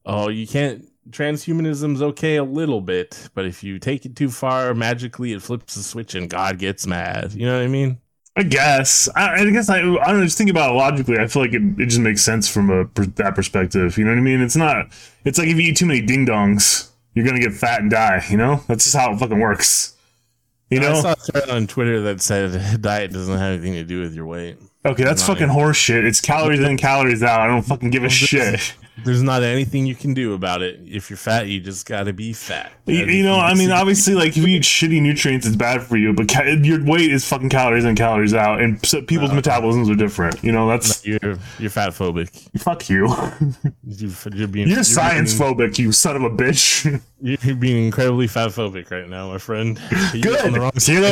[0.05, 0.87] oh, you can't.
[1.11, 5.75] Transhumanism's okay a little bit, but if you take it too far, magically it flips
[5.75, 7.33] the switch and God gets mad.
[7.33, 7.99] You know what I mean?
[8.37, 9.09] I guess.
[9.15, 9.79] I, I guess I.
[9.79, 10.25] I don't know.
[10.25, 11.19] Just think about it logically.
[11.19, 12.85] I feel like it, it just makes sense from a
[13.17, 13.99] that perspective.
[13.99, 14.41] You know what I mean?
[14.41, 14.87] It's not.
[15.25, 18.25] It's like if you eat too many ding dongs, you're gonna get fat and die.
[18.31, 18.63] You know?
[18.67, 19.97] That's just how it fucking works.
[20.71, 23.85] You know, I saw a thread on Twitter that said diet doesn't have anything to
[23.85, 24.57] do with your weight.
[24.85, 26.05] Okay, that's fucking horse shit.
[26.07, 27.41] It's calories in, calories out.
[27.41, 28.75] I don't fucking give a shit.
[29.03, 30.79] There's not anything you can do about it.
[30.85, 32.71] If you're fat, you just gotta be fat.
[32.85, 35.97] You, you know, I mean, obviously, like if you eat shitty nutrients, it's bad for
[35.97, 36.13] you.
[36.13, 39.95] But ca- your weight is fucking calories in, calories out, and so people's metabolisms are
[39.97, 40.43] different.
[40.45, 41.19] You know, that's you're
[41.59, 42.31] you're fat phobic.
[42.61, 43.07] fuck you.
[43.93, 47.01] You, you're being You're you're science phobic, you son of a bitch.
[47.21, 49.81] You're being incredibly fat phobic right now, my friend.
[50.15, 50.47] You're Good.
[50.47, 51.11] on the wrong You side know-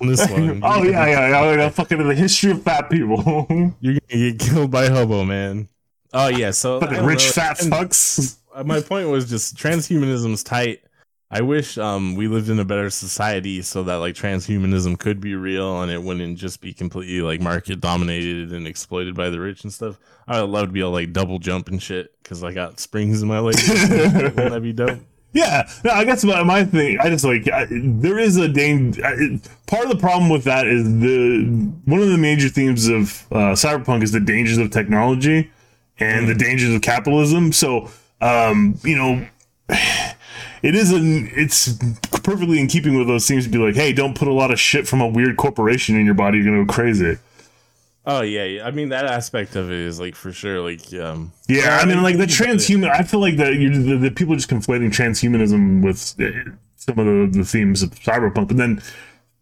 [0.00, 0.60] on this one.
[0.64, 1.56] oh yeah, yeah, yeah.
[1.56, 3.05] yeah fucking the history of fat people.
[3.80, 5.68] You're gonna get killed by hobo, man.
[6.12, 7.32] Oh yeah, so I fucking rich know.
[7.32, 8.36] fat fucks.
[8.54, 10.82] uh, My point was just transhumanism's tight.
[11.28, 15.34] I wish um we lived in a better society so that like transhumanism could be
[15.34, 19.64] real and it wouldn't just be completely like market dominated and exploited by the rich
[19.64, 19.98] and stuff.
[20.28, 22.78] I would love to be able to like double jump and shit because I got
[22.78, 23.68] springs in my legs.
[23.68, 25.00] Wouldn't that be dope?
[25.32, 26.98] Yeah, no, I guess my, my thing.
[26.98, 29.02] I just like I, there is a danger.
[29.66, 31.44] Part of the problem with that is the
[31.84, 35.50] one of the major themes of uh, cyberpunk is the dangers of technology
[35.98, 37.52] and the dangers of capitalism.
[37.52, 39.26] So, um, you know,
[40.62, 41.74] it is an it's
[42.22, 44.58] perfectly in keeping with those themes to be like, hey, don't put a lot of
[44.58, 46.38] shit from a weird corporation in your body.
[46.38, 47.18] You're gonna go crazy.
[48.08, 48.66] Oh yeah, yeah.
[48.66, 52.02] I mean that aspect of it is like for sure like um Yeah, I mean,
[52.02, 52.58] like the think about it.
[52.58, 52.90] transhuman.
[52.90, 56.98] I feel like that you the, the people are just conflating transhumanism with uh, some
[57.00, 58.80] of the, the themes of cyberpunk, but then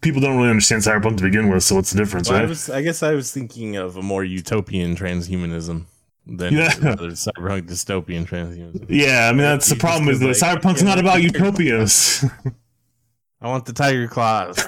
[0.00, 1.62] people don't really understand cyberpunk to begin with.
[1.62, 4.24] So what's the difference, Well, I was I guess I was thinking of a more
[4.24, 5.84] utopian transhumanism
[6.26, 6.70] than Yeah.
[6.70, 8.86] cyberpunk dystopian transhumanism.
[8.88, 12.24] yeah, I mean that's the problem is that like, cyberpunk's not about utopias.
[13.42, 14.56] I want the tiger claws.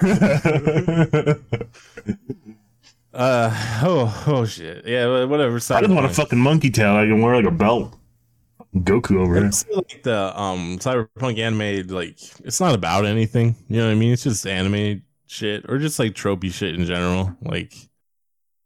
[3.17, 4.87] uh oh oh shit.
[4.87, 5.57] Yeah, whatever.
[5.57, 6.95] I just want a fucking monkey tail.
[6.95, 7.95] I can wear like a belt.
[8.75, 9.51] Goku over here.
[9.75, 13.57] Like the um cyberpunk anime like it's not about anything.
[13.69, 14.13] You know what I mean?
[14.13, 17.35] It's just anime shit or just like tropey shit in general.
[17.41, 17.73] Like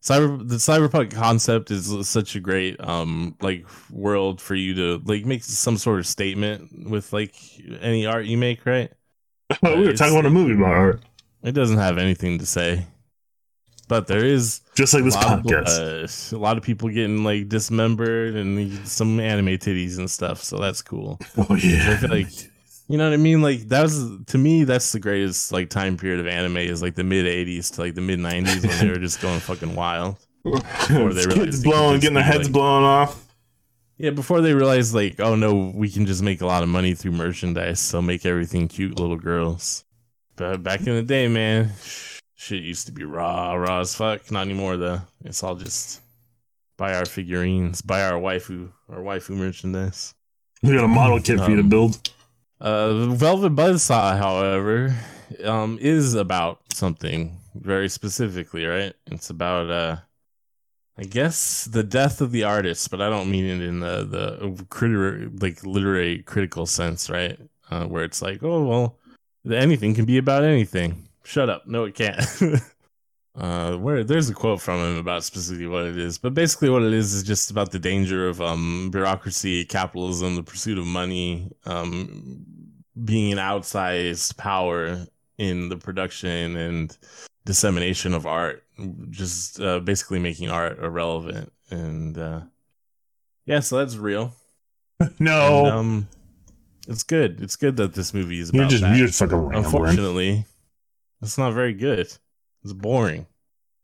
[0.03, 5.25] cyber the cyberpunk concept is such a great um like world for you to like
[5.25, 7.35] make some sort of statement with like
[7.81, 8.91] any art you make, right?
[9.63, 11.03] we were talking about a movie about art,
[11.43, 12.87] It doesn't have anything to say.
[13.91, 16.33] But there is just like this lot, of, podcast.
[16.33, 20.59] uh, a lot of people getting like dismembered and some anime titties and stuff, so
[20.59, 21.19] that's cool.
[21.37, 22.29] oh I yeah, feel like
[22.87, 23.43] you know what I mean.
[23.43, 26.95] Like that was to me, that's the greatest like time period of anime is like
[26.95, 30.19] the mid '80s to like the mid '90s when they were just going fucking wild.
[30.45, 33.27] they kids realized they could blowing, getting their heads like- blown off.
[33.99, 36.95] Yeah, before they realized like, oh no, we can just make a lot of money
[36.95, 39.85] through merchandise, so make everything cute little girls.
[40.37, 41.73] But back in the day, man,
[42.41, 44.31] Shit used to be raw, raw as fuck.
[44.31, 45.03] Not anymore though.
[45.27, 46.01] It's all just
[46.79, 50.15] buy our figurines, buy our waifu, our waifu merchandise.
[50.63, 52.11] We got a model kit for you to Um, build.
[52.59, 54.97] Uh, Velvet Buzzsaw, however,
[55.45, 58.95] um, is about something very specifically, right?
[59.11, 59.97] It's about, uh,
[60.97, 64.65] I guess, the death of the artist, but I don't mean it in the the
[64.71, 67.39] criter- like literary critical sense, right?
[67.71, 68.99] Uh, where it's like, oh well,
[69.55, 71.07] anything can be about anything.
[71.25, 71.67] Shut up.
[71.67, 72.21] No, it can't.
[73.37, 76.83] uh, where there's a quote from him about specifically what it is, but basically what
[76.83, 81.51] it is is just about the danger of um bureaucracy, capitalism, the pursuit of money,
[81.67, 82.45] um,
[83.05, 85.07] being an outsized power
[85.39, 86.97] in the production and
[87.45, 88.63] dissemination of art,
[89.11, 91.53] just uh, basically making art irrelevant.
[91.71, 92.41] And uh,
[93.47, 94.35] yeah, so that's real.
[95.19, 96.09] No, And, um,
[96.87, 97.41] it's good.
[97.41, 98.97] It's good that this movie is about you're just that.
[98.99, 99.65] you're just fucking rambling.
[99.65, 100.45] Unfortunately,
[101.23, 102.07] it's not very good.
[102.63, 103.27] It's boring.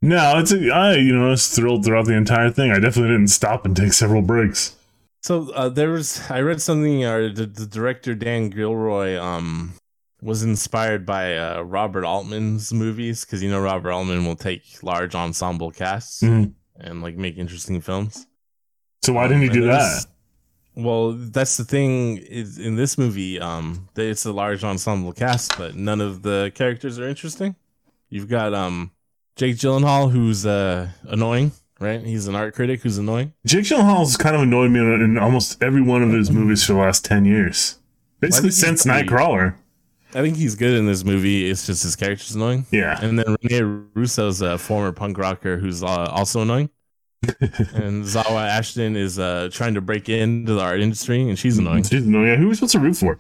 [0.03, 2.71] No, it's a, I you know I was thrilled throughout the entire thing.
[2.71, 4.77] I definitely didn't stop and take several breaks.
[5.23, 7.05] So uh, there was I read something.
[7.05, 9.75] Uh, the, the director Dan Gilroy um
[10.23, 15.15] was inspired by uh, Robert Altman's movies because you know Robert Altman will take large
[15.15, 16.53] ensemble casts Mhm.
[16.79, 18.27] and like make interesting films.
[19.03, 20.07] So why didn't he And do that?
[20.77, 22.19] Well, that's the thing.
[22.19, 26.99] Is in this movie, um, it's a large ensemble cast, but none of the characters
[26.99, 27.57] are interesting.
[28.11, 28.93] You've got um,
[29.37, 32.03] Jake Gyllenhaal, who's uh annoying, right?
[32.03, 33.33] He's an art critic who's annoying.
[33.47, 36.79] Jake Gyllenhaal's kind of annoyed me in, almost every one of his movies for the
[36.81, 37.79] last ten years,
[38.21, 39.55] basically since Nightcrawler.
[40.15, 41.51] I think he's good in this movie.
[41.51, 42.65] It's just his character's annoying.
[42.71, 46.71] Yeah, And then Rene Russo's a former punk rocker who's uh, also annoying.
[47.41, 51.83] and Zawe Ashton is uh, trying to break into the art industry, and she's annoying.
[51.85, 52.29] She's annoying.
[52.29, 53.17] Yeah, who are we supposed to root for?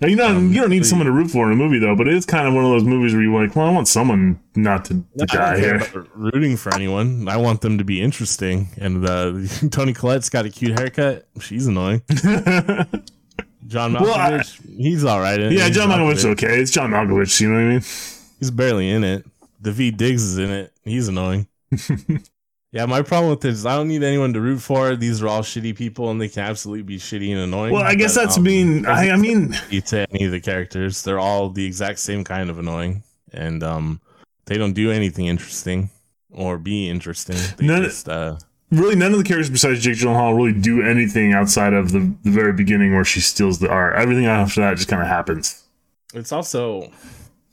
[0.00, 1.78] Now, you know, Um, you don't need the- someone to root for in a movie
[1.78, 3.86] though, but it's kind of one of those movies where you're like, well, I want
[3.88, 5.82] someone not to, to die here.
[6.14, 7.28] rooting for anyone.
[7.28, 8.68] I want them to be interesting.
[8.78, 9.34] And uh,
[9.70, 11.28] Toni Collette's got a cute haircut.
[11.40, 12.02] She's annoying.
[13.66, 15.38] John Well, I- Malkovich, he's all right.
[15.38, 16.60] yeah, He's John Malkovich is okay.
[16.60, 17.38] It's John Malkovich.
[17.40, 17.80] You know what I mean?
[18.38, 19.26] He's barely in it.
[19.62, 20.72] Daveed Diggs is in it.
[20.82, 21.46] He's annoying.
[22.72, 24.94] Yeah, my problem with this is I don't need anyone to root for.
[24.94, 27.72] These are all shitty people, and they can absolutely be shitty and annoying.
[27.72, 28.86] Well, I guess that's um, being.
[28.86, 29.52] I, I mean,
[29.86, 31.02] to any of the characters.
[31.02, 33.02] They're all the exact same kind of annoying,
[33.32, 34.00] and um,
[34.46, 35.90] they don't do anything interesting
[36.30, 37.36] or be interesting.
[37.56, 38.36] They None- just uh,
[38.70, 42.30] really, none of the characters besides Jake Gyllenhaal really do anything outside of the, the
[42.30, 43.96] very beginning where she steals the art.
[43.96, 45.64] Everything after that just kind of happens.
[46.14, 46.92] it's also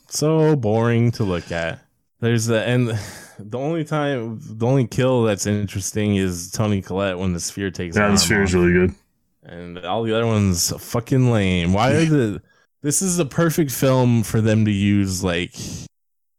[0.09, 1.79] so boring to look at.
[2.19, 2.99] There's the and
[3.39, 7.95] the only time the only kill that's interesting is Toni Collette when the sphere takes.
[7.95, 8.95] Yeah, the sphere is really good.
[9.43, 11.73] and all the other ones fucking lame.
[11.73, 12.41] Why are the
[12.81, 15.53] this is the perfect film for them to use like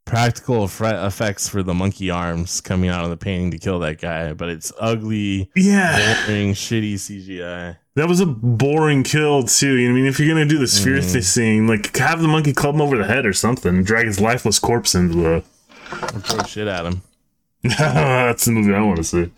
[0.04, 4.32] practical effects for the monkey arms coming out of the painting to kill that guy,
[4.32, 7.76] but it's ugly, Yeah, boring, shitty CGI.
[7.94, 9.72] that was a boring kill too.
[9.74, 11.12] I mean, if you're gonna do the sphere Mhm.
[11.12, 14.18] th- scene, like have the monkey club him over the head or something, drag his
[14.20, 15.44] lifeless corpse into the.
[15.92, 17.03] Or throw shit at him.
[17.62, 19.31] That's the movie I want to see.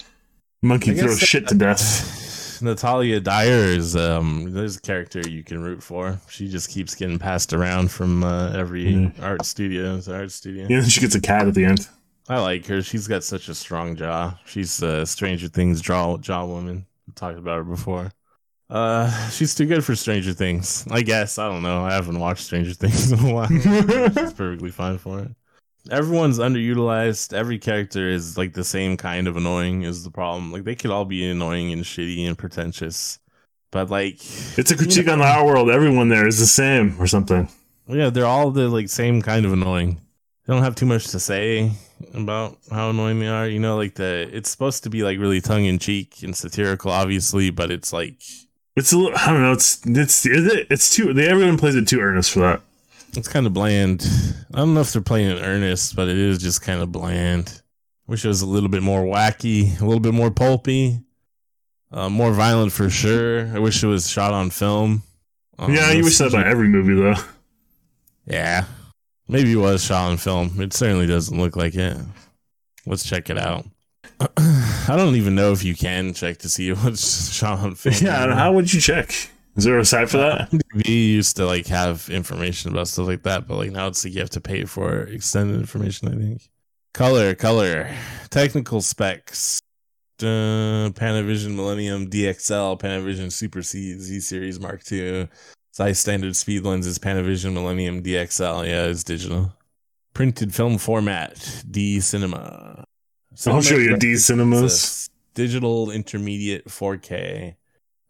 [0.63, 2.61] Monkey throws shit to death.
[2.63, 6.21] Natalia Dyer is um there's a character you can root for.
[6.29, 9.23] She just keeps getting passed around from uh, every Mhm.
[9.23, 10.67] art studio to art studio.
[10.69, 11.89] Yeah, she gets a cat at the end.
[12.29, 12.83] I like her.
[12.83, 14.39] She's got such a strong jaw.
[14.45, 16.85] She's uh, Stranger Things jaw jaw woman.
[17.07, 18.13] We talked about her before.
[18.69, 20.87] Uh, she's too good for Stranger Things.
[20.91, 21.83] I guess I don't know.
[21.83, 23.49] I haven't watched Stranger Things in a while.
[23.49, 23.65] she's
[24.35, 25.31] perfectly fine for it.
[25.91, 27.33] Everyone's underutilized.
[27.33, 29.83] Every character is like the same kind of annoying.
[29.83, 30.53] Is the problem?
[30.53, 33.19] Like they could all be annoying and shitty and pretentious,
[33.71, 34.17] but like
[34.59, 35.71] It's a critique on the art world.
[35.71, 37.49] Everyone there is the same or something.
[37.87, 40.01] yeah, they're all the like same kind of annoying.
[40.47, 41.73] They don't have too much to say
[42.15, 43.49] about how annoying they are.
[43.49, 46.91] You know, like the it's supposed to be like really tongue in cheek and satirical,
[46.91, 48.21] obviously, but it's like
[48.77, 49.53] It's a little, I don't know.
[49.53, 51.13] It's it's it's too.
[51.15, 52.61] They everyone plays it too earnest for that.
[53.17, 54.07] It's kind of bland.
[54.53, 57.63] I don't know if they're playing in earnest, but it is just kind of bland.
[58.07, 61.01] Wish it was a little bit more wacky, a little bit more pulpy,
[61.93, 63.49] uh, more violent for sure.
[63.55, 65.03] I wish it was shot on film.
[65.59, 67.23] Um, yeah, you wish that about every movie though.
[68.27, 68.65] Yeah.
[69.29, 70.61] Maybe it was shot on film.
[70.61, 71.97] It certainly doesn't look like it.
[72.87, 73.67] Let's check it out.
[74.37, 77.95] I don't even know if you can check to see what's shot on film.
[78.01, 79.31] Yeah, how would you check?
[79.57, 80.49] Is there a site for that?
[80.75, 84.15] We used to like have information about stuff like that, but like now it's like
[84.15, 86.09] you have to pay for extended information.
[86.09, 86.51] I think.
[86.95, 87.91] Color, color,
[88.31, 89.61] technical specs.
[90.21, 95.29] Uh, Panavision Millennium DXL, Panavision Super C Z Series Mark II,
[95.73, 98.67] size standard speed lenses, Panavision Millennium DXL.
[98.67, 99.55] Yeah, it's digital.
[100.13, 102.85] printed film format, D Cinema.
[103.47, 105.09] I'll show you D cinemas.
[105.35, 107.55] Digital intermediate 4K,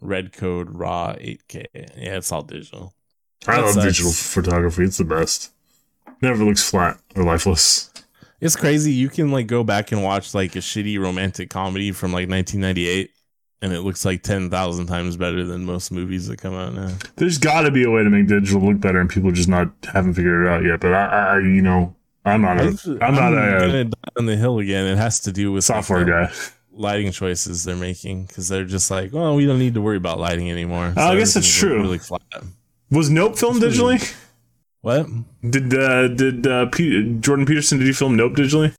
[0.00, 1.66] red code raw 8K.
[1.74, 2.94] Yeah, it's all digital.
[3.46, 3.86] I That love sucks.
[3.86, 4.84] digital photography.
[4.84, 5.52] It's the best.
[6.22, 7.90] Never looks flat or lifeless.
[8.40, 8.92] It's crazy.
[8.92, 13.10] You can like go back and watch like a shitty romantic comedy from like 1998,
[13.62, 16.90] and it looks like 10,000 times better than most movies that come out now.
[17.16, 19.70] There's got to be a way to make digital look better, and people just not
[19.92, 20.80] haven't figured it out yet.
[20.80, 21.94] But I, I you know,
[22.24, 24.86] I'm not a, I'm not a, on the hill again.
[24.86, 26.32] It has to do with software the guy.
[26.72, 30.18] Lighting choices they're making because they're just like, well, we don't need to worry about
[30.18, 30.92] lighting anymore.
[30.96, 31.80] Oh, I guess it's true.
[31.82, 32.22] Really flat.
[32.90, 34.16] Was Nope filmed That's what it digitally?
[34.82, 35.06] What?
[35.48, 38.74] Did uh, did uh, P- Jordan Peterson did he film Nope digitally?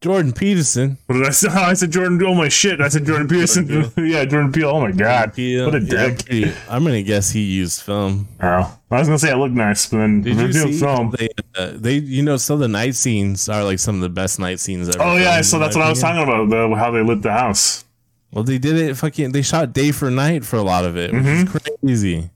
[0.00, 0.96] Jordan Peterson.
[1.06, 1.48] What did I say?
[1.50, 2.22] I said Jordan.
[2.24, 2.80] Oh my shit!
[2.80, 3.68] I said Jordan Peterson.
[3.98, 4.70] yeah, Jordan Peele.
[4.70, 5.34] Oh my god.
[5.34, 5.66] Peele.
[5.66, 6.24] What a dick.
[6.26, 8.26] pretty- I'm gonna guess he used film.
[8.42, 10.80] Oh, I was gonna say it looked nice, but then Did you reviewed see?
[10.80, 11.14] film.
[11.18, 14.08] They, uh, they, you know, some of the night scenes are like some of the
[14.08, 15.02] best night scenes ever.
[15.02, 16.48] Oh yeah, so that's my what I was talking about.
[16.48, 17.84] The, how they lit the house.
[18.32, 18.94] Well, they did it.
[18.96, 21.56] Fucking, they shot day for night for a lot of it, which Mm-hmm.
[21.56, 22.30] is crazy.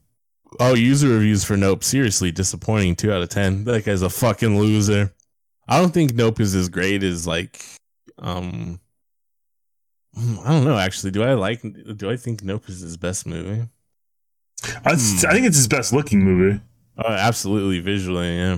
[0.59, 1.83] Oh, user reviews for Nope.
[1.83, 2.95] Seriously disappointing.
[2.95, 3.63] Two out of ten.
[3.63, 5.13] That guy's a fucking loser.
[5.67, 7.63] I don't think Nope is as great as like,
[8.19, 8.79] um,
[10.15, 10.77] I don't know.
[10.77, 11.61] Actually, do I like?
[11.97, 13.67] Do I think Nope is his best movie?
[14.85, 15.25] I, Hmm.
[15.27, 16.61] I think it's his best looking movie.
[16.97, 18.57] Oh, absolutely visually, yeah.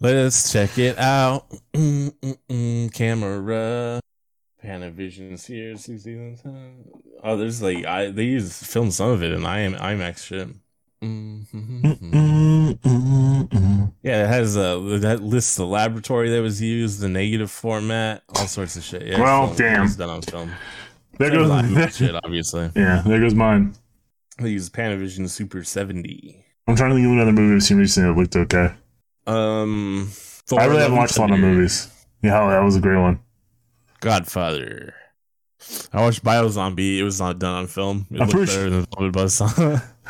[0.00, 1.46] Let's check it out.
[1.74, 4.00] Mm-mm-mm, camera.
[4.64, 5.76] Panavision here.
[5.76, 6.36] 60
[7.22, 10.48] Oh, there's like I they use film some of it in IM, IMAX shit.
[11.02, 11.46] Mhm.
[11.52, 13.92] Mm-mm-mm.
[14.02, 18.46] Yeah, it has uh that lists the laboratory that was used, the negative format, all
[18.46, 19.06] sorts of shit.
[19.06, 19.84] Yeah, Well, damn.
[19.84, 20.50] it's done on film.
[21.18, 22.70] There a lot shit, obviously.
[22.74, 23.74] yeah, there goes mine.
[24.38, 26.42] They use Panavision Super 70.
[26.66, 28.72] I'm trying to think of another movie I've seen recently that looked okay.
[29.26, 30.10] Um,
[30.56, 31.88] I really haven't watched a lot of movies.
[32.22, 33.20] Yeah, that was a great one.
[34.00, 34.94] Godfather.
[35.92, 36.98] I watched Biozombie.
[36.98, 38.06] It was not done on film.
[38.10, 39.82] It I'm looked pretty better than Velvet Buzzsaw.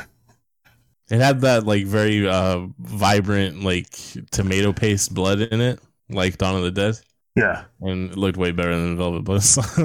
[1.13, 3.87] it had that like very uh vibrant like
[4.31, 6.95] tomato paste blood in it, like Dawn of the Dead,
[7.37, 7.65] Yeah.
[7.81, 9.25] and it looked way better than Velvet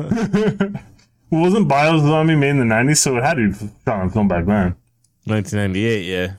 [1.30, 2.98] well, wasn't Biozombie made in the 90s?
[2.98, 4.76] So it had to be shot on film back then.
[5.26, 6.34] 1998, yeah.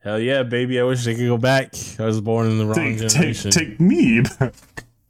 [0.00, 0.78] Hell yeah, baby!
[0.78, 1.74] I wish I could go back.
[1.98, 3.50] I was born in the wrong Take, take, generation.
[3.50, 4.22] take me.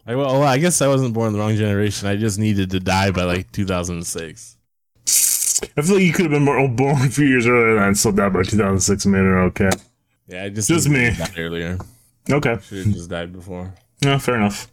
[0.07, 2.09] I, well, I guess I wasn't born in the wrong generation.
[2.09, 4.56] I just needed to die by like 2006.
[5.77, 8.13] I feel like you could have been more, born a few years earlier and still
[8.13, 9.71] died by 2006 and made it okay.
[10.29, 11.11] Yeah, I just Just me.
[11.39, 11.79] earlier.
[12.31, 12.59] Okay.
[12.63, 13.73] Should have just died before.
[14.03, 14.69] No, fair enough.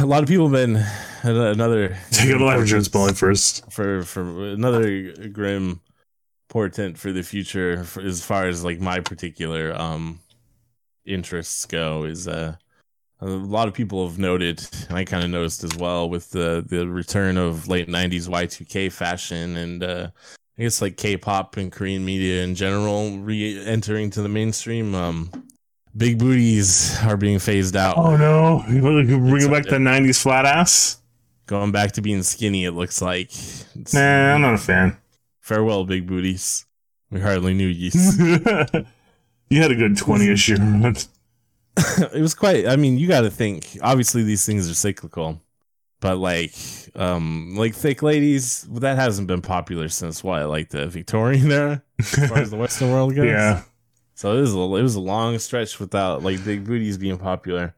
[0.00, 0.84] a lot of people have been
[1.22, 3.70] another Take out a life insurance policy first.
[3.72, 5.80] for for another grim
[6.48, 10.20] portent for the future for, as far as like my particular um
[11.06, 12.54] interests go is uh
[13.22, 16.64] a lot of people have noted and i kind of noticed as well with the
[16.68, 20.08] the return of late 90s y2k fashion and uh
[20.58, 25.30] i guess like k-pop and korean media in general re-entering to the mainstream um
[25.96, 28.64] big booties are being phased out Oh no.
[28.68, 30.98] You want to bring back the 90s flat ass?
[31.46, 33.30] going back to being skinny it looks like
[33.76, 34.96] It's- Nah, I'm not a fan.
[35.40, 36.66] farewell big booties
[37.10, 37.90] we hardly knew ye
[39.50, 40.56] you had a good 20 issue.
[42.12, 45.40] it was quite i mean you got to think obviously these things are cyclical
[46.00, 46.54] but like
[46.96, 52.28] um like thick ladies that hasn't been popular since what like the victorian era as
[52.28, 53.62] far as the western world goes yeah.
[54.14, 57.74] so it was a, it was a long stretch without like big booties being popular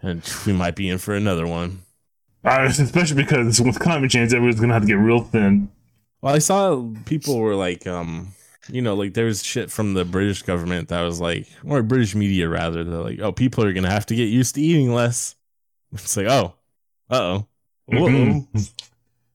[0.00, 1.80] and we might be in for another one
[2.44, 5.68] Uh, especially because with climate change, everyone's going to have to get real thin.
[6.22, 8.28] well i saw people were like um
[8.68, 12.14] you know like there was shit from the british government that was like or british
[12.14, 15.36] media rather they're like oh people are gonna have to get used to eating less
[15.92, 16.54] it's like oh
[17.10, 17.46] uh-oh
[17.90, 18.46] Mhm.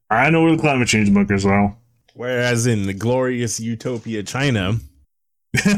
[0.09, 1.75] I know where the climate change book bunkers are.
[2.13, 4.73] Whereas in the glorious utopia China,
[5.65, 5.73] uh,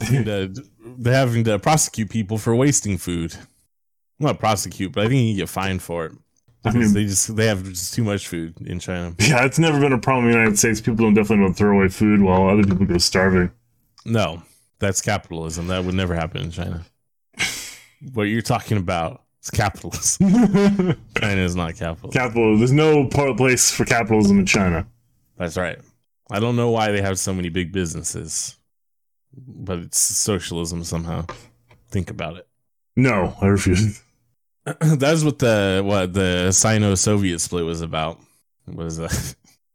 [0.00, 3.34] they're having to prosecute people for wasting food.
[4.18, 6.12] Not prosecute, but I think you get fined for it.
[6.66, 9.14] I mean, they just they have just too much food in China.
[9.20, 10.80] yeah, it's never been a problem in the United States.
[10.80, 13.50] People don't definitely don't throw away food while other people go starving.
[14.04, 14.42] No,
[14.78, 15.68] that's capitalism.
[15.68, 16.84] That would never happen in China.
[18.12, 20.28] What you're talking about is capitalism.
[21.18, 22.10] China is not capitalism.
[22.10, 22.58] Capital.
[22.58, 24.86] There's no place for capitalism in China.
[25.36, 25.78] That's right.
[26.30, 28.56] I don't know why they have so many big businesses,
[29.36, 31.26] but it's socialism somehow.
[31.90, 32.48] Think about it.
[32.96, 34.02] No, I refuse.
[34.80, 38.20] That's what the what the Sino-Soviet split was about.
[38.66, 39.08] Was uh,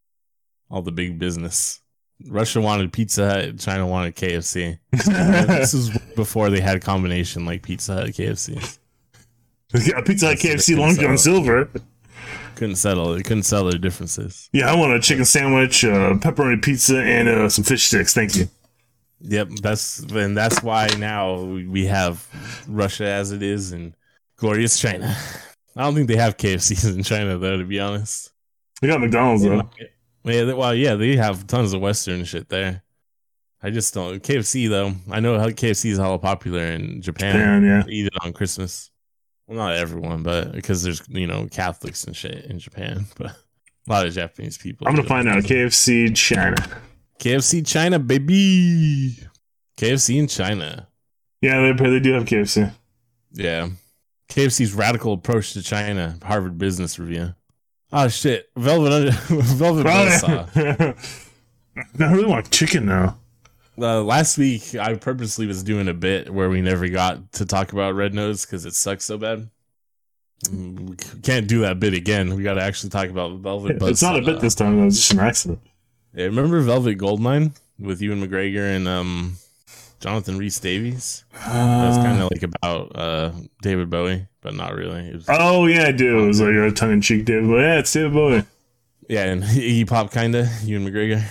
[0.70, 1.80] all the big business.
[2.28, 4.78] Russia wanted Pizza Hut, China wanted KFC.
[4.92, 8.78] this is before they had combination like Pizza Hut, KFC.
[9.74, 11.18] Yeah, Pizza Hut, KFC, Long John.
[11.18, 11.70] Silver.
[12.56, 13.14] Couldn't settle.
[13.14, 14.50] It couldn't sell their differences.
[14.52, 18.14] Yeah, I want a chicken sandwich, uh, pepperoni pizza, and uh, some fish sticks.
[18.14, 18.50] Thank you.
[19.22, 22.28] Yep, that's and that's why now we have
[22.68, 23.96] Russia as it is and
[24.42, 25.16] glorious China.
[25.76, 28.32] I don't think they have KFCs in China though, to be honest.
[28.82, 29.70] They got McDonald's though.
[30.26, 32.84] Yeah, they- well, yeah, they have tons of Western shit there.
[33.64, 34.94] I just don't KFC though.
[35.10, 37.40] I know how KFC is hella popular in Japan.
[37.40, 38.90] And yeah, eat it on Christmas.
[39.48, 43.36] Well, not everyone, but because there's you know Catholics and shit in Japan, but a
[43.88, 44.88] lot of Japanese people.
[44.88, 45.44] I'm gonna find out.
[45.44, 46.56] KFC China.
[47.20, 49.16] KFC China, baby.
[49.78, 50.88] KFC in China.
[51.42, 52.72] Yeah, they they do have KFC.
[53.34, 53.70] Yeah.
[54.32, 57.34] KFC's radical approach to China, Harvard Business Review.
[57.92, 59.12] Oh shit, Velvet Under-
[59.44, 60.96] Velvet Buzzsaw.
[62.00, 63.18] I really want chicken now.
[63.78, 67.74] Uh, last week, I purposely was doing a bit where we never got to talk
[67.74, 69.50] about Red Nose because it sucks so bad.
[70.46, 72.36] Mm, We can't do that bit again.
[72.36, 73.90] We got to actually talk about Velvet Buzzsaw.
[73.90, 74.78] It's not a bit this time.
[74.80, 74.88] though.
[74.88, 75.60] It's just an accident.
[76.14, 79.36] Yeah, remember Velvet Goldmine with Ewan McGregor and um,
[80.02, 81.24] Jonathan Rhys Davies?
[81.46, 83.32] That was kind of like about uh,
[83.62, 85.08] David Bowie, but not really.
[85.10, 86.24] It was, Oh yeah, I do.
[86.24, 87.48] It was like a tongue in cheek David.
[87.48, 87.62] Bowie.
[87.62, 88.44] Yeah, it's David Bowie.
[89.08, 91.24] Yeah, and Iggy Pop kind of Ewan McGregor.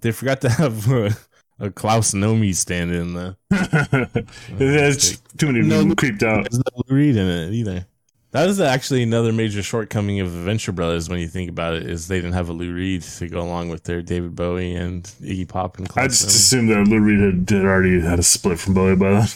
[0.00, 1.10] They forgot to have uh,
[1.58, 3.36] a Klaus Nomi stand in there.
[4.52, 6.44] There's too many No, people creeped out.
[6.48, 7.86] There's no Lou Reed in it either.
[8.32, 11.84] That is actually another major shortcoming of the Venture Brothers when you think about it.
[11.88, 15.04] Is they didn't have a Lou Reed to go along with their David Bowie and
[15.22, 18.58] Iggy Pop and I just assumed that Lou Reed had, had already had a split
[18.58, 19.28] from Bowie by then.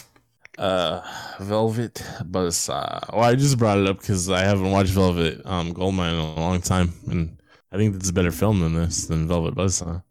[0.59, 1.01] Uh,
[1.39, 3.11] Velvet Buzzsaw.
[3.11, 6.35] Well, I just brought it up because I haven't watched Velvet um, Goldmine in a
[6.35, 7.41] long time, and
[7.71, 10.03] I think it's a better film than this than Velvet Buzzsaw.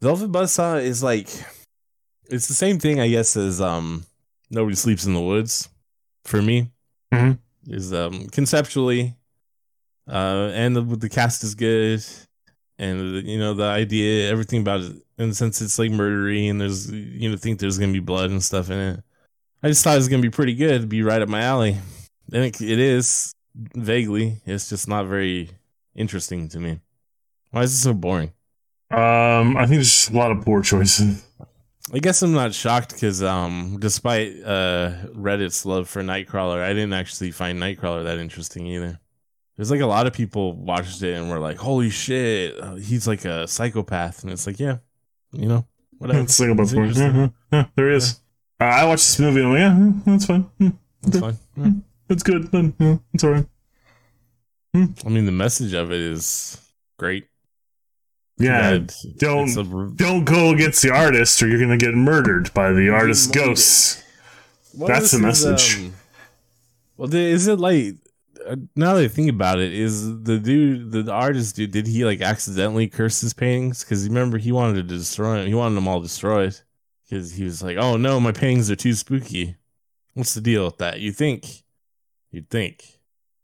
[0.00, 1.28] Velvet Buzzsaw is like,
[2.30, 4.04] it's the same thing, I guess, as um,
[4.50, 5.68] Nobody Sleeps in the Woods.
[6.24, 6.70] For me,
[7.12, 7.38] Mhm.
[7.68, 9.16] Is um conceptually,
[10.08, 12.04] uh, and the, the cast is good,
[12.78, 14.96] and you know the idea, everything about it.
[15.18, 18.42] And since it's like murdery, and there's you know think there's gonna be blood and
[18.42, 19.00] stuff in it.
[19.62, 21.76] I just thought it was gonna be pretty good, be right up my alley.
[22.32, 24.40] And it, it is vaguely.
[24.46, 25.50] It's just not very
[25.94, 26.80] interesting to me.
[27.50, 28.32] Why is it so boring?
[28.90, 31.24] Um, I think there's just a lot of poor choices.
[31.92, 36.92] I guess I'm not shocked because, um, despite uh, Reddit's love for Nightcrawler, I didn't
[36.92, 39.00] actually find Nightcrawler that interesting either.
[39.56, 43.08] There's like a lot of people watched it and were like, "Holy shit, uh, he's
[43.08, 44.78] like a psychopath," and it's like, yeah,
[45.32, 45.66] you know,
[45.98, 46.18] whatever.
[46.20, 46.96] About It's the point.
[46.96, 48.20] Yeah, yeah, yeah, there is.
[48.60, 50.50] Uh, I watched this movie and I'm like, yeah, hmm, that's fine.
[51.02, 51.38] That's fine.
[51.56, 51.70] Yeah.
[52.08, 52.50] It's good.
[52.50, 53.46] But, yeah, it's alright.
[54.74, 56.60] I mean, the message of it is
[56.98, 57.26] great.
[58.38, 62.52] Yeah, And don't it's a- don't go against the artist or you're gonna get murdered
[62.54, 64.02] by the artist's ghosts.
[64.74, 65.76] Well, That's the this is, message.
[65.86, 65.94] um,
[66.96, 67.96] well, is it like
[68.46, 71.86] uh, now that I think about it, is the dude, the, the artist dude, did
[71.88, 73.82] he like accidentally curse his paintings?
[73.82, 75.48] Because remember, he wanted to destroy them.
[75.48, 76.56] He wanted them all destroyed
[77.08, 79.56] because he was like, "Oh no, my paintings are too spooky."
[80.14, 81.00] What's the deal with that?
[81.00, 81.46] You think?
[82.30, 82.97] You'd think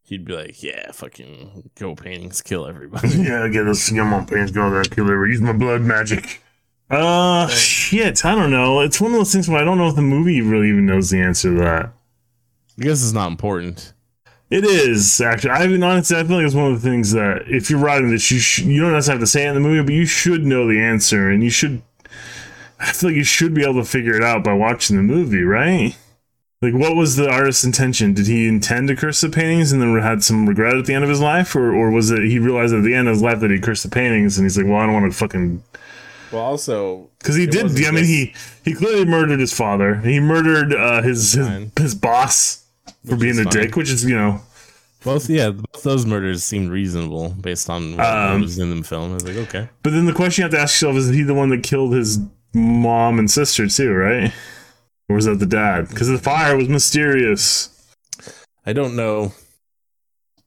[0.05, 4.51] he'd be like, "Yeah, fucking go paintings, kill everybody." yeah, get us get my pains
[4.53, 5.27] go there, killer.
[5.27, 6.43] Use my blood magic.
[6.91, 8.25] Uh, shit.
[8.25, 8.81] I don't know.
[8.81, 11.11] It's one of those things where I don't know if the movie really even knows
[11.11, 11.93] the answer to that.
[12.79, 13.93] I guess it's not important.
[14.51, 15.51] It is actually.
[15.51, 18.11] I mean, honestly, I feel like it's one of the things that if you're writing
[18.11, 20.07] this, you sh- you don't necessarily have to say it in the movie, but you
[20.07, 21.83] should know the answer, and you should.
[22.79, 25.43] I feel like you should be able to figure it out by watching the movie,
[25.43, 25.97] right?
[26.65, 28.15] Like, what was the artist's intention?
[28.15, 31.05] Did he intend to curse the paintings and then had some regret at the end
[31.05, 33.41] of his life, or or was it he realized at the end of his life
[33.41, 35.63] that he cursed the paintings and he's like, well, I don't want to fucking
[36.33, 37.67] Well, also because he did.
[37.87, 38.35] I mean, he
[38.65, 39.97] he clearly murdered his father.
[39.97, 41.49] He murdered uh, his his,
[41.79, 42.65] his boss
[43.05, 43.53] for Which being a fine.
[43.53, 44.41] dick, which is you know.
[45.03, 49.11] both, yeah, both those murders seemed reasonable based on what Um, was in the film.
[49.11, 49.69] I was like, okay.
[49.83, 51.93] But then the question you have to ask yourself is: He the one that killed
[51.93, 52.19] his
[52.55, 54.33] mom and sister too, right?
[55.09, 55.89] Or was that the dad?
[55.89, 57.71] Because the fire was mysterious.
[58.65, 59.33] I don't know.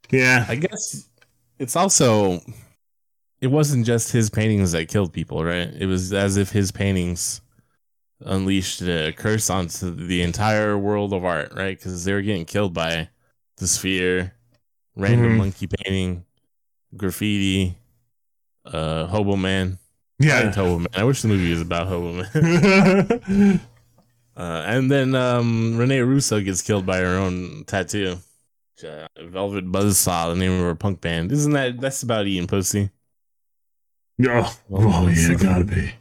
[0.10, 1.08] Yeah, I guess
[1.60, 2.42] it's also
[3.42, 5.70] it wasn't just his paintings that killed people, right?
[5.70, 7.42] It was as if his paintings
[8.22, 11.78] unleashed a curse onto the entire world of art, right?
[11.78, 13.10] Because they were getting killed by
[13.58, 14.34] the sphere,
[14.96, 15.38] random Mhm.
[15.38, 16.26] monkey painting,
[16.96, 17.76] graffiti,
[18.66, 19.78] uh, Hobo Man.
[20.18, 20.52] Yeah.
[20.52, 20.88] Hobo Man.
[20.96, 23.62] I wish the movie was about Hobo Man.
[24.38, 28.18] Uh, and then um, Rene Russo gets killed by her own tattoo.
[28.84, 31.32] Uh, Velvet Buzzsaw, the name of her punk band.
[31.32, 32.92] Isn't that that's about eating pussy?
[34.24, 35.92] oh, oh yeah, gotta be.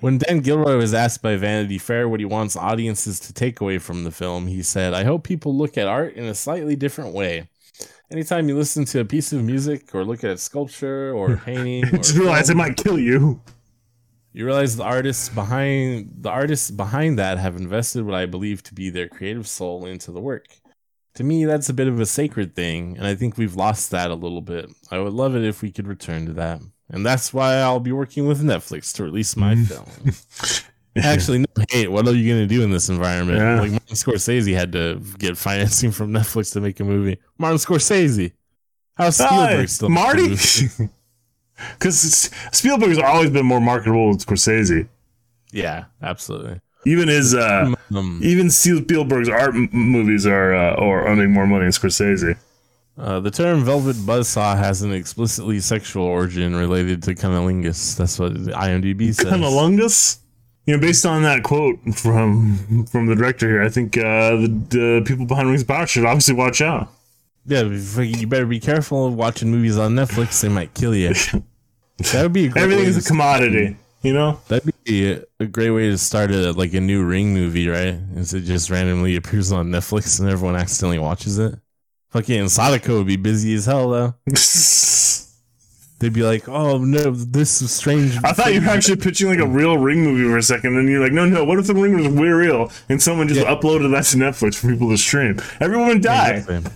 [0.00, 3.78] When Dan Gilroy was asked by Vanity Fair what he wants audiences to take away
[3.78, 7.14] from the film, he said, I hope people look at art in a slightly different
[7.14, 7.48] way.
[8.10, 11.36] Anytime you listen to a piece of music or look at a sculpture or a
[11.44, 13.40] painting, or Just realize it might kill you.
[14.32, 18.74] You realize the artists behind the artists behind that have invested what I believe to
[18.74, 20.46] be their creative soul into the work.
[21.14, 24.10] To me, that's a bit of a sacred thing, and I think we've lost that
[24.10, 24.70] a little bit.
[24.90, 26.60] I would love it if we could return to that.
[26.88, 29.66] And that's why I'll be working with Netflix to release my mm.
[29.66, 30.64] film.
[30.96, 31.90] Actually, no hate.
[31.90, 33.38] What are you going to do in this environment?
[33.38, 33.60] Yeah.
[33.60, 37.18] Like Martin Scorsese had to get financing from Netflix to make a movie.
[37.38, 38.32] Martin Scorsese.
[38.94, 39.88] How's Spielberg Hi, still?
[39.88, 40.36] Marty?
[41.78, 44.88] Because Spielberg's always been more marketable than Scorsese.
[45.52, 46.60] Yeah, absolutely.
[46.86, 51.46] Even his, uh, Um, even Spielberg's art m- movies are, uh, or are making more
[51.46, 52.36] money than Scorsese.
[52.98, 57.96] Uh, the term velvet buzzsaw has an explicitly sexual origin related to cunnilingus.
[57.96, 59.26] That's what IMDb says.
[59.26, 60.18] Cunnilingus?
[60.66, 64.48] You know, based on that quote from from the director here, I think uh, the,
[64.68, 66.92] the people behind Rings of Power should obviously watch out.
[67.46, 70.40] Yeah, you better be careful watching movies on Netflix.
[70.40, 71.14] They might kill you.
[72.12, 74.40] That would be a great Everything way is to a commodity, you know.
[74.48, 77.98] That'd be a, a great way to start a like a new Ring movie, right?
[78.16, 81.54] Is it just randomly appears on Netflix and everyone accidentally watches it?
[82.10, 84.14] Fucking Sadako would be busy as hell though.
[85.98, 89.38] They'd be like, "Oh no, this is strange." I thought you were actually pitching like
[89.38, 91.44] a real Ring movie for a second, and you're like, no, no.
[91.44, 93.54] What if the Ring was real and someone just Yeah.
[93.54, 95.38] uploaded that to Netflix for people to stream?
[95.60, 96.36] Everyone would die.
[96.36, 96.72] Exactly.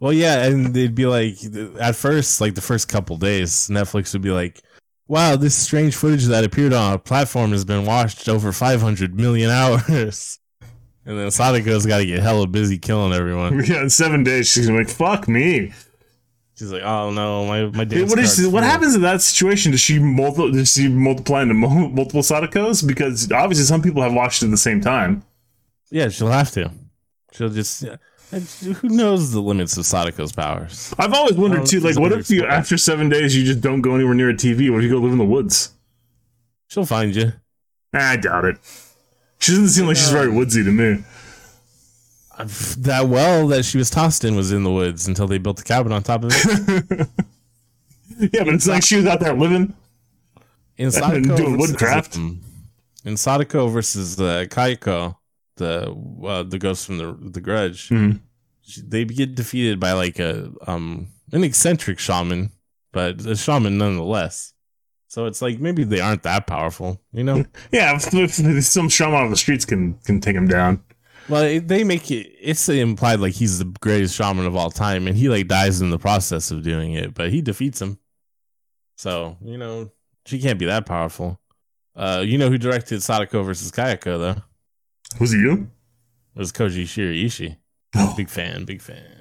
[0.00, 1.36] Well, yeah, and they'd be like,
[1.80, 4.62] at first, like the first couple days, Netflix would be like,
[5.08, 9.50] "Wow, this strange footage that appeared on our platform has been watched over 500 million
[9.90, 10.38] hours."
[11.04, 13.58] And then Sadako's got to get hella busy killing everyone.
[13.64, 15.72] Yeah, in seven days, she's gonna be like, fuck me.
[16.56, 19.72] She's like, "Oh no, my my dance what is what happens in that situation?
[19.72, 22.86] Does she multi- does she multiply into mul- multiple Sadakos?
[22.86, 25.22] Because obviously some people have watched it at the same time.
[25.90, 26.70] Yeah, she'll have to.
[27.32, 27.84] She'll just.
[28.32, 28.36] Yeah.
[28.38, 28.44] And
[28.76, 30.94] who knows the limits of Sadako's powers?
[30.98, 33.94] I've always wondered too, like, what if you after seven days you just don't go
[33.94, 34.70] anywhere near a TV?
[34.70, 35.72] What if you go live in the woods?
[36.68, 37.32] She'll find you.
[37.94, 38.58] I doubt it.
[39.40, 41.02] She doesn't seem like she's very woodsy to me.
[42.78, 45.64] That well that she was tossed in was in the woods until they built a
[45.64, 47.08] cabin on top of it.
[48.20, 49.74] Yeah, but it's like she was out there living.
[50.76, 52.16] In And Sadako doing versus, woodcraft.
[52.16, 52.40] um,
[53.04, 55.14] in Sadako versus uh, Kayako,
[55.58, 55.94] the
[56.24, 58.20] uh, the ghost from the the Grudge, Mhm.
[58.84, 62.50] they get defeated by like a um an eccentric shaman,
[62.92, 64.54] but a shaman nonetheless.
[65.08, 67.44] So it's like maybe they aren't that powerful, you know.
[67.72, 70.82] Yeah, if, if some shaman on the streets can can take him down.
[71.28, 72.32] Well, they make it.
[72.40, 75.90] It's implied like he's the greatest shaman of all time, and he like dies in
[75.90, 77.98] the process of doing it, but he defeats him.
[78.96, 79.90] So you know
[80.26, 81.38] she can't be that powerful.
[81.96, 84.42] Uh, you know who directed Sadako versus Kayako though?
[85.18, 85.70] Was it you?
[86.34, 87.56] It was Koji Shiraishi.
[87.96, 88.14] Oh.
[88.16, 89.18] Big fan, big fan.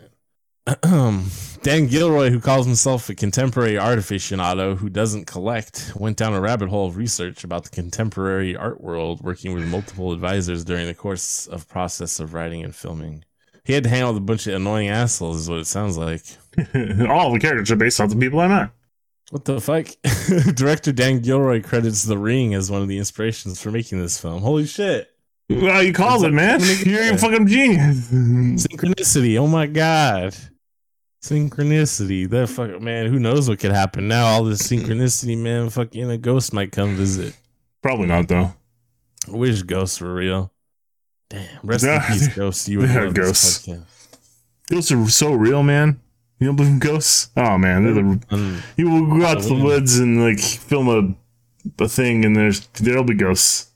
[1.64, 6.42] Dan Gilroy, who calls himself a contemporary art aficionado who doesn't collect, went down a
[6.42, 10.94] rabbit hole of research about the contemporary art world, working with multiple advisors during the
[10.94, 13.24] course of process of writing and filming.
[13.64, 15.98] He had to hang out with a bunch of annoying assholes, is what it sounds
[15.98, 16.24] like.
[17.10, 18.70] All the characters are based off the people I met.
[19.30, 19.88] What the fuck?
[20.56, 24.42] Director Dan Gilroy credits The Ring as one of the inspirations for making this film.
[24.42, 25.10] Holy shit.
[25.50, 26.60] Well, you called it, man.
[26.86, 28.10] You're a fucking genius.
[28.10, 29.38] Synchronicity.
[29.40, 30.36] Oh my god.
[31.24, 32.30] Synchronicity.
[32.30, 34.26] That fuck man, who knows what could happen now?
[34.26, 35.70] All this synchronicity, man.
[35.70, 37.36] Fucking a ghost might come visit.
[37.82, 38.54] Probably not though.
[39.28, 40.52] I wish ghosts were real.
[41.30, 41.48] Damn.
[41.64, 42.70] Rest in peace, ghosts.
[42.70, 43.68] You would love ghosts.
[44.70, 46.00] Ghosts are so real, man.
[46.40, 47.30] You don't believe in ghosts?
[47.36, 50.88] Oh man, they're the, Um, you will go out to the woods and like film
[50.90, 53.67] a a thing, and there's there'll be ghosts.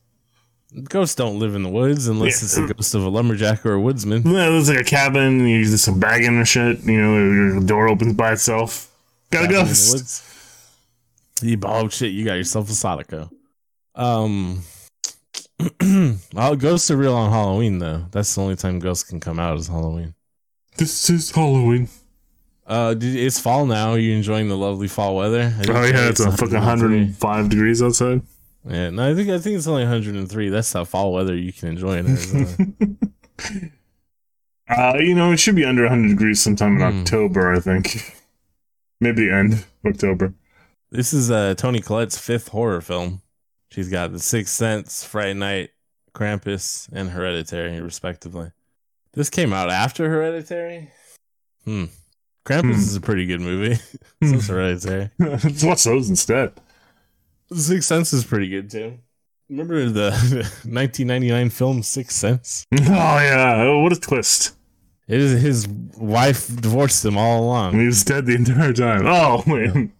[0.83, 2.45] Ghosts don't live in the woods unless Yeah.
[2.45, 4.23] it's the ghost of a lumberjack or a woodsman.
[4.25, 6.81] Yeah, there's like a cabin, you do some bagging and shit.
[6.83, 8.89] You know, your door opens by itself.
[9.31, 10.23] Got a Cabin ghost.
[11.41, 13.29] You oh shit, you got yourself a Sadako.
[13.95, 14.63] Um
[16.33, 18.05] well, ghosts are real on Halloween though.
[18.11, 20.13] That's the only time ghosts can come out is Halloween.
[20.77, 21.89] This is Halloween.
[22.65, 23.91] Uh, it's fall now.
[23.91, 25.53] Are you enjoying the lovely fall weather?
[25.67, 28.21] Oh yeah, it's a fucking 105 degrees outside.
[28.67, 30.49] Yeah, no, I think I think it's only 103.
[30.49, 32.47] That's that fall weather you can enjoy in Arizona.
[34.69, 36.99] Uh, you know, it should be under 100 degrees sometime in Hmm.
[37.01, 38.15] October, I think.
[39.01, 40.33] Maybe the end of October.
[40.91, 43.21] this is uh Toni Collette's fifth horror film.
[43.71, 45.71] She's got The Sixth Sense, Fright Night,
[46.13, 48.51] Krampus, and Hereditary, respectively.
[49.13, 50.89] This came out after Hereditary.
[51.65, 51.85] Hmm.
[52.45, 52.79] Krampus Hmm.
[52.79, 53.75] is a pretty good movie.
[54.23, 55.09] so is Hereditary.
[55.19, 56.53] Let's watch those instead.
[57.53, 58.97] Sixth Sense is pretty good too.
[59.49, 60.11] Remember the
[60.63, 62.65] 1999 film Sixth Sense?
[62.73, 64.55] Oh yeah, oh, what a twist!
[65.07, 67.77] It is his wife divorced him all along.
[67.79, 69.05] He was dead the entire time.
[69.05, 69.91] Oh man,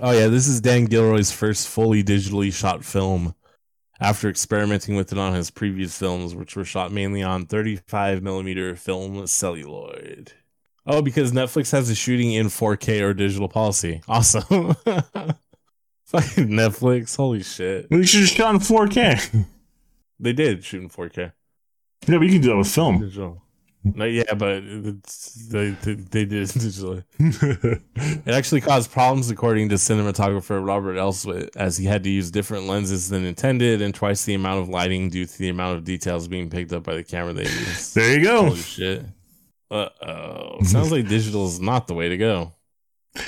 [0.00, 3.34] Oh yeah, this is Dan Gilroy's first fully digitally shot film.
[3.98, 8.76] After experimenting with it on his previous films, which were shot mainly on 35 millimeter
[8.76, 10.32] film celluloid.
[10.86, 14.02] Oh, because Netflix has a shooting in 4K or digital policy.
[14.06, 14.76] Awesome.
[16.06, 17.16] Fucking Netflix.
[17.16, 17.88] Holy shit.
[17.90, 19.46] we should have shot in 4K.
[20.18, 21.32] They did shoot in 4K.
[22.06, 23.00] Yeah, but you can do that with film.
[23.00, 23.42] Digital.
[23.94, 27.04] No, yeah, but it's, they, they, they did it digitally.
[28.26, 32.66] It actually caused problems, according to cinematographer Robert Elswit, as he had to use different
[32.66, 36.26] lenses than intended and twice the amount of lighting due to the amount of details
[36.26, 37.94] being picked up by the camera they used.
[37.94, 38.44] there you go.
[38.46, 39.04] Holy shit.
[39.70, 40.62] Uh oh.
[40.62, 42.54] Sounds like digital is not the way to go.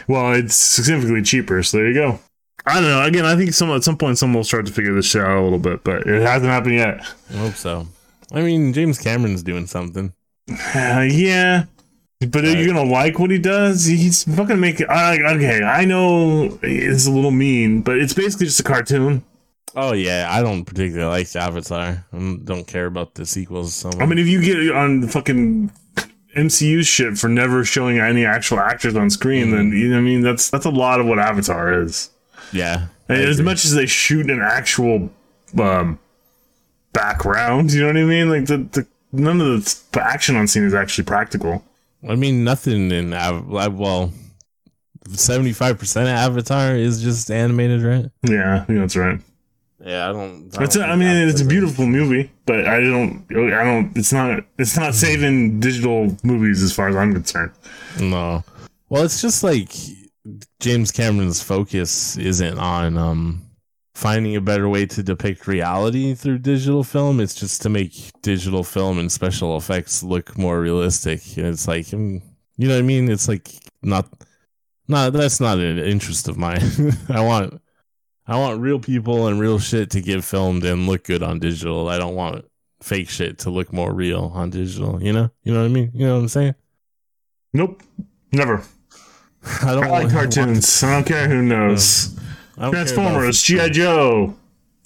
[0.06, 2.20] Well, it's significantly cheaper, so there you go.
[2.66, 3.02] I don't know.
[3.02, 5.38] Again, I think some at some point someone will start to figure this shit out
[5.38, 7.00] a little bit, but it hasn't happened yet.
[7.30, 7.86] I hope so.
[8.32, 10.12] I mean, James Cameron's doing something.
[10.50, 11.64] Uh, yeah,
[12.20, 13.84] but are you gonna like what he does?
[13.84, 14.86] He's fucking making.
[14.90, 19.24] I okay, I know it's a little mean, but it's basically just a cartoon.
[19.74, 20.26] Oh, yeah.
[20.30, 22.04] I don't particularly like Avatar.
[22.12, 23.98] I don't care about the sequels so much.
[24.00, 25.70] I mean, if you get on the fucking
[26.36, 30.22] MCU shit for never showing any actual actors on screen, then you know, I mean
[30.22, 32.10] that's that's a lot of what Avatar is.
[32.52, 32.86] Yeah.
[33.08, 35.10] And as much as they shoot an actual
[35.58, 35.98] um,
[36.92, 38.28] background, you know what I mean?
[38.28, 41.64] Like the, the none of the action on scene is actually practical.
[42.08, 44.12] I mean, nothing in Av- well,
[45.08, 48.10] seventy five percent of Avatar is just animated, right?
[48.22, 49.20] Yeah, I think that's right.
[49.84, 50.50] Yeah, I don't.
[50.58, 53.96] I, It's a, I mean, it's a beautiful movie, but I don't, I don't.
[53.96, 57.52] It's not, it's not saving digital movies as far as I'm concerned.
[58.00, 58.44] No,
[58.88, 59.72] well, it's just like
[60.60, 63.48] James Cameron's focus isn't on um
[63.94, 67.18] finding a better way to depict reality through digital film.
[67.18, 71.36] It's just to make digital film and special effects look more realistic.
[71.36, 72.22] And it's like, mm,
[72.56, 73.10] you know what I mean?
[73.10, 73.50] It's like
[73.82, 74.08] not,
[74.86, 76.62] not that's not an interest of mine.
[77.08, 77.60] I want.
[78.30, 81.88] I want real people and real shit to get filmed and look good on digital.
[81.88, 82.44] I don't want
[82.82, 85.02] fake shit to look more real on digital.
[85.02, 85.90] You know, you know what I mean.
[85.94, 86.54] You know what I'm saying?
[87.54, 87.82] Nope,
[88.30, 88.62] never.
[89.62, 90.82] I don't I like cartoons.
[90.82, 92.16] I don't care who knows.
[92.58, 94.34] Don't Transformers, GI Joe,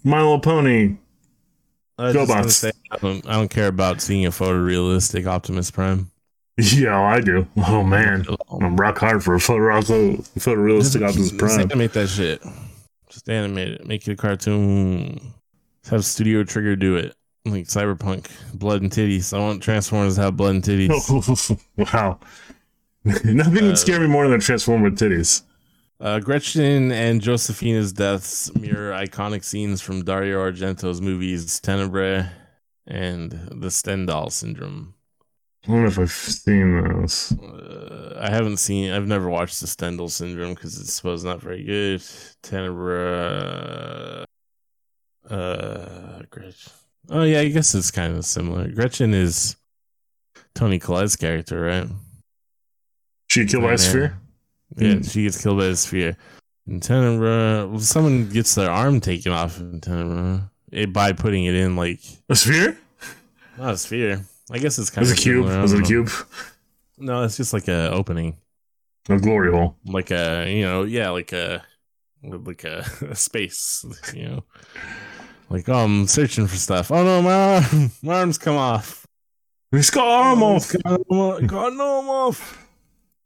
[0.04, 0.96] My Little Pony.
[1.98, 2.50] I was just gonna GoBots.
[2.50, 6.10] say, I don't, I don't care about seeing a photorealistic Optimus Prime.
[6.58, 7.46] Yeah, I do.
[7.66, 11.48] Oh man, I'm rock hard for a photo, photorealistic Optimus Prime.
[11.48, 12.42] Just animate that shit.
[13.08, 13.86] Just animate it.
[13.86, 15.18] Make it a cartoon.
[15.82, 17.14] Just have Studio Trigger do it.
[17.44, 19.36] Like Cyberpunk, blood and titties.
[19.36, 21.58] I want Transformers to have blood and titties.
[21.92, 22.20] wow.
[23.24, 25.42] Nothing would scare me more than a transformer with titties.
[26.00, 32.28] Uh, Gretchen and Josephina's deaths mirror iconic scenes from Dario Argento's movies Tenebrae
[32.86, 34.94] and The Stendhal Syndrome.
[35.64, 37.32] I don't if I've seen those.
[37.40, 38.90] Uh, I haven't seen.
[38.90, 42.03] I've never watched the Stendhal Syndrome because it's supposed not very good.
[42.42, 44.24] Tenebrae.
[45.30, 46.72] Uh, Gretchen.
[47.11, 48.68] Oh yeah, I guess it's kind of similar.
[48.68, 49.57] Gretchen is
[50.55, 51.88] Toni Collette's character, right?
[53.32, 54.18] She killed by a sphere?
[54.76, 55.10] Yeah, Mm.
[55.10, 56.16] she gets killed by a sphere.
[56.66, 61.54] In Tenebrae, well, someone gets their arm taken off in Tenebrae it, by putting it
[61.54, 62.76] in like A sphere?
[63.56, 64.22] not a sphere.
[64.50, 65.44] I guess it's It kind was of a cube.
[65.46, 66.10] Was it a cube?
[66.98, 68.36] No, it's just like a opening.
[69.08, 69.76] A glory hole.
[69.86, 71.64] like a you know yeah like a
[72.22, 74.44] like a, a space you know
[75.50, 79.04] like oh i'm searching for stuff oh no my arm my arms come off
[79.72, 80.70] He's got arm off.
[80.84, 82.61] got no got no arm off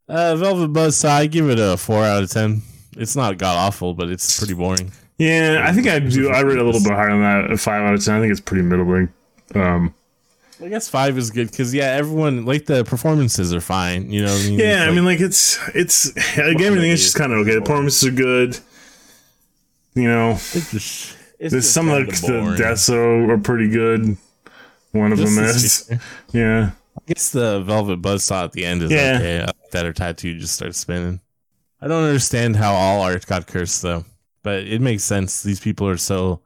[0.08, 2.62] uh velvet buzzsaw i give it a four out of ten
[2.96, 6.28] it's not god awful but it's pretty boring Yeah, I think I do.
[6.30, 7.50] I rate a little bit higher than that.
[7.50, 8.16] A five out of ten.
[8.16, 9.08] I think it's pretty middling.
[9.54, 9.94] Um,
[10.62, 14.32] i guess five is good because yeah everyone like the performances are fine you know
[14.32, 14.58] what I mean?
[14.58, 17.54] yeah, It's I mean, like it's it's like everything is just kind of okay.
[17.54, 18.58] The performances are good.
[19.94, 22.58] You know, it's just it's just some of the, the boring.
[22.58, 24.16] deaths are, are pretty good.
[24.92, 25.90] One of Just them the is
[26.32, 26.70] yeah.
[27.08, 29.16] I guess the velvet buzzsaw at the end is Yeah.
[29.18, 29.46] okay.
[29.72, 31.20] That her tattoo just starts spinning.
[31.80, 34.04] I don't understand how all art got cursed though,
[34.42, 35.42] but it makes sense.
[35.42, 36.40] These people are so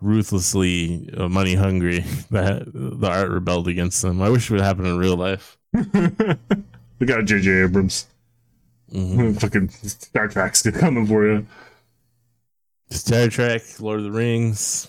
[0.00, 2.00] ruthlessly uh, money hungry
[2.30, 4.20] that the art rebelled against them.
[4.22, 5.56] I wish it would happen in real life.
[5.72, 7.62] we got J.J.
[7.62, 8.06] Abrams.
[8.92, 9.40] Mhm.
[9.40, 11.46] Fucking Star Trek's coming for you.
[12.90, 14.88] Star Trek, Lord of the Rings,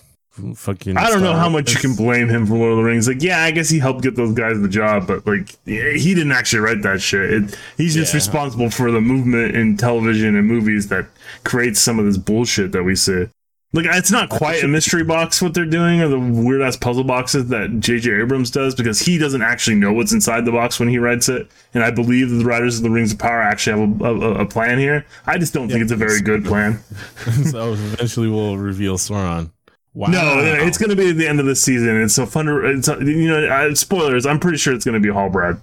[0.54, 0.96] fucking.
[0.96, 3.08] I don't know how much you can blame him for Lord of the Rings.
[3.08, 6.32] Like, yeah, I guess he helped get those guys the job, but like, he didn't
[6.32, 7.30] actually write that shit.
[7.32, 8.18] It, he's just Yeah.
[8.18, 11.06] responsible for the movement in television and movies that
[11.44, 13.26] creates some of this bullshit that we see.
[13.72, 17.04] Like it's not quite a mystery box what they're doing, or the weird ass puzzle
[17.04, 18.20] boxes that J.J.
[18.22, 21.50] Abrams does, because he doesn't actually know what's inside the box when he writes it.
[21.74, 24.34] And I believe that the writers of the Rings of Power actually have a, a,
[24.42, 25.04] a plan here.
[25.26, 26.80] I just don't think it's a very good plan.
[27.50, 29.50] so eventually we'll reveal Sauron.
[29.96, 30.08] Wow.
[30.08, 32.02] No, it's going to be at the end of the season.
[32.02, 32.48] It's a fun.
[32.66, 34.26] It's a, you know, spoilers.
[34.26, 35.58] I'm pretty sure it's going to be Halbrand.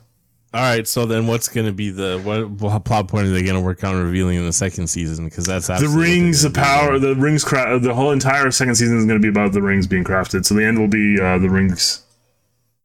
[0.55, 3.41] All right, so then what's going to be the what, what plot point are they
[3.41, 5.25] going to work on revealing in the second season?
[5.25, 7.43] Because that's The absolutely what they're rings, the power, the rings.
[7.43, 10.45] Cra- the whole entire second season is going to be about the rings being crafted.
[10.45, 12.02] So the end will be uh, the rings.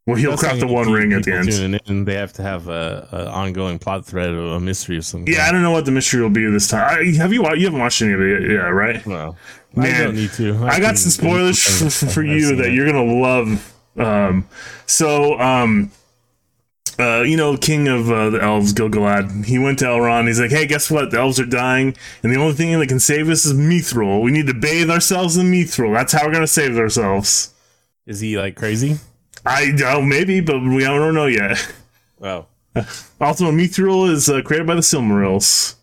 [0.05, 1.79] Well, he'll That's craft the one ring at the end.
[1.87, 2.07] And.
[2.07, 5.31] They have to have a, a ongoing plot thread or a mystery or something.
[5.31, 6.87] Yeah, I don't know what the mystery will be this time.
[6.89, 7.43] I, have you?
[7.55, 9.05] You haven't watched any of it yet, yeah, right?
[9.77, 10.65] I Man, don't need to.
[10.65, 13.75] I got some spoilers for, for, you seen that you're gonna love.
[13.97, 14.47] Um,
[14.87, 15.91] so, um,
[16.97, 19.45] uh, you know, King of uh, the Elves, Gil-galad.
[19.45, 20.27] He went to Elrond.
[20.27, 21.11] He's like, "Hey, guess what?
[21.11, 24.23] The elves are dying, and the only thing that can save us is Mithril.
[24.23, 25.93] We need to bathe ourselves in Mithril.
[25.93, 27.53] That's how we're gonna save ourselves."
[28.07, 28.97] Is he like crazy?
[29.49, 31.73] I don't maybe, but we don't know yet.
[32.21, 32.45] Oh,
[33.21, 35.75] Also, Mithril is uh, created by the Silmarils,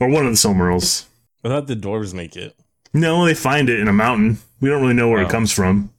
[0.00, 1.06] or one of the Silmarils.
[1.44, 2.54] I thought the dwarves make it.
[2.94, 4.38] No, they find it in a mountain.
[4.60, 5.26] We don't really know where Oh.
[5.26, 5.90] it comes from.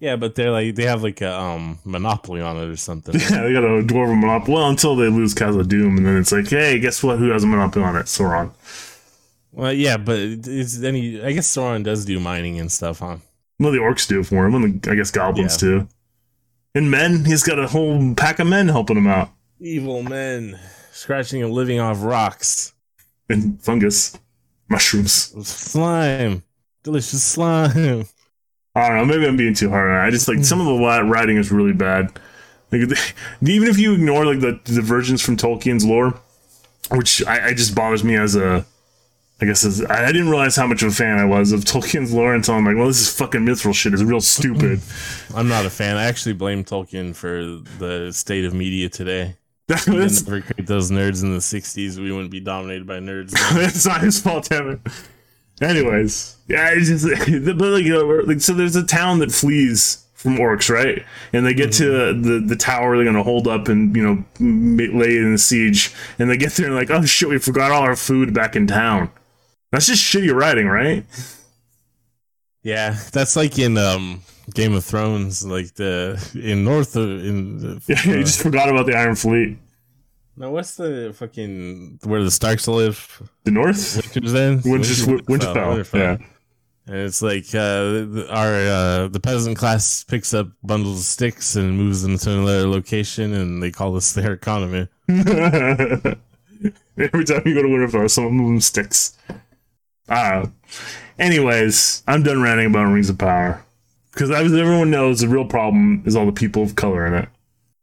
[0.00, 3.14] Yeah, but they're like they have like a um monopoly on it or something.
[3.20, 4.54] Yeah, they got a dwarven monopoly.
[4.54, 7.18] Well, until they lose Khazad-dûm, and then it's like, hey, guess what?
[7.18, 8.06] Who has a monopoly on it?
[8.06, 8.50] Sauron.
[9.52, 11.22] well, yeah, but it's any.
[11.22, 13.18] I guess Sauron does do mining and stuff, huh?
[13.58, 15.68] Well, the orcs do for him, and the, I guess goblins Yeah.
[15.68, 15.88] too.
[16.76, 19.30] And men, he's got a whole pack of men helping him out.
[19.58, 20.60] Evil men
[20.92, 22.74] scratching and living off rocks,
[23.30, 24.18] And fungus,
[24.68, 25.12] mushrooms.
[25.48, 26.42] slime,
[26.82, 28.04] delicious slime.
[28.74, 29.04] I don't know.
[29.06, 30.06] Maybe I'm being too hard on it.
[30.06, 32.20] I just like some of the writing is really bad.
[32.70, 32.82] Like,
[33.40, 36.20] even if you ignore like the divergence from Tolkien's lore,
[36.90, 38.66] which I, I just bothers me as a,
[39.40, 42.12] I guess as, I didn't realize how much of a fan I was of Tolkien's
[42.12, 43.92] lore until I'm like, well, this is fucking mithril shit.
[43.92, 44.80] It's real stupid.
[45.34, 45.96] I'm not a fan.
[45.96, 49.36] I actually blame Tolkien for the state of media today.
[49.68, 51.98] That's, create those nerds in the '60s.
[51.98, 53.32] We wouldn't be dominated by nerds.
[53.52, 54.78] that's not his fault, it.
[55.60, 58.54] Anyways, yeah, it's just but like, you know, like so.
[58.54, 61.04] There's a town that flees from orcs, right?
[61.32, 62.22] And they get to mm-hmm.
[62.22, 65.92] the the tower they're gonna hold up and you know lay in the siege.
[66.20, 68.68] And they get there and like, oh shit, we forgot all our food back in
[68.68, 69.10] town.
[69.72, 71.04] That's just shitty writing, right?
[72.62, 74.22] yeah, that's like in um,
[74.54, 78.86] Game of Thrones, like the in North of in the, Yeah, you just forgot about
[78.86, 79.58] the Iron Fleet.
[80.36, 83.22] no, what's the fucking where the Starks live?
[83.44, 84.92] The North, Winter's End, Winter,
[85.24, 85.92] Winterfell.
[85.94, 86.16] Yeah,
[86.86, 91.56] And it's like uh, the, our uh, the peasant class picks up bundles of sticks
[91.56, 94.88] and moves them to another location, and they call this their economy.
[95.08, 95.24] Every
[97.26, 99.18] time you go to Winterfell, someone moving sticks.
[100.08, 100.50] Ah.
[101.18, 103.64] Anyways, I'm done ranting about Rings of Power.
[104.12, 107.28] Because as everyone knows, the real problem is all the people of color in it.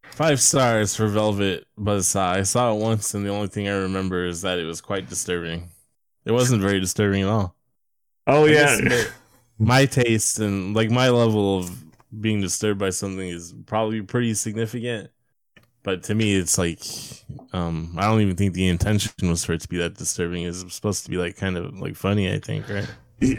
[0.04, 2.38] Five stars for Velvet Buzzsaw.
[2.38, 5.10] I saw it once, and the only thing I remember is that it was quite
[5.10, 5.70] disturbing.
[6.26, 7.56] It wasn't very disturbing at all.
[8.28, 9.06] Oh I yeah, my,
[9.58, 11.84] my taste and like my level of
[12.22, 15.10] being disturbed by something is probably pretty significant.
[15.84, 16.80] But to me, it's like
[17.54, 20.44] um, I don't even think the intention was for it to be that disturbing.
[20.44, 22.32] It's supposed to be like kind of like funny.
[22.32, 22.88] I think, right?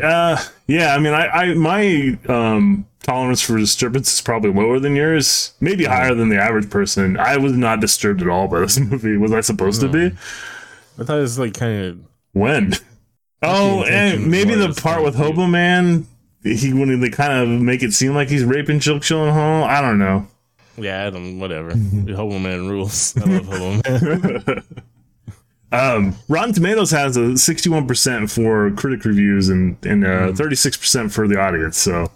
[0.03, 0.37] uh,
[0.67, 0.95] yeah.
[0.95, 5.55] I mean, I, I my um, tolerance for disturbance is probably lower than yours.
[5.61, 7.17] Maybe higher than the average person.
[7.17, 9.17] I was not disturbed at all by this movie.
[9.17, 10.17] Was I supposed to be?
[10.99, 11.99] I thought it was like kind of
[12.33, 12.75] When?
[13.43, 15.17] Oh, and maybe the part with.
[15.17, 16.07] Hobo Man.
[16.43, 19.65] He when they kind of make it seem like he's raping Jill Hall.
[19.65, 20.29] I don't know.
[20.77, 21.70] Yeah, Adam, whatever.
[21.75, 23.16] Hobo Man rules.
[23.16, 24.62] I love Hobo Man.
[25.72, 31.37] Um, Rotten Tomatoes has a 61% for critic reviews and and uh, 36% for the
[31.41, 31.77] audience.
[31.79, 32.12] So,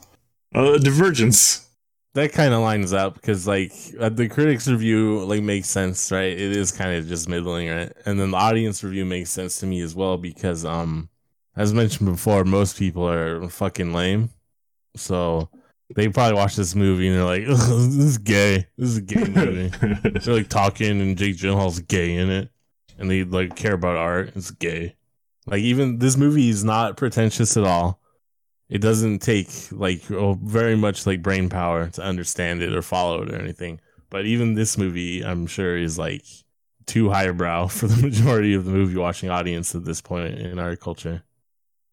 [0.55, 1.67] uh, divergence.
[2.15, 6.33] that kind of lines up because like uh, the critics review like makes sense right
[6.33, 9.67] it is kind of just middling right and then the audience review makes sense to
[9.67, 11.09] me as well because um
[11.57, 14.31] as mentioned before most people are fucking lame
[14.97, 15.49] so
[15.95, 18.67] they probably watch this movie and they're like this is gay.
[18.77, 19.69] This is a gay movie.
[20.21, 22.51] They're like talking and jake gyllenhaal's gay in it.
[22.99, 24.33] And they like care about art.
[24.35, 24.97] It's gay.
[25.47, 28.01] Like even this movie is not pretentious at all.
[28.69, 33.33] It doesn't take like very much like brain power to understand it or follow it
[33.33, 33.81] or anything.
[34.11, 36.25] But even this movie, I'm sure, is like
[36.87, 40.77] too highbrow for the majority of the movie watching audience at this point in our
[40.77, 41.23] culture.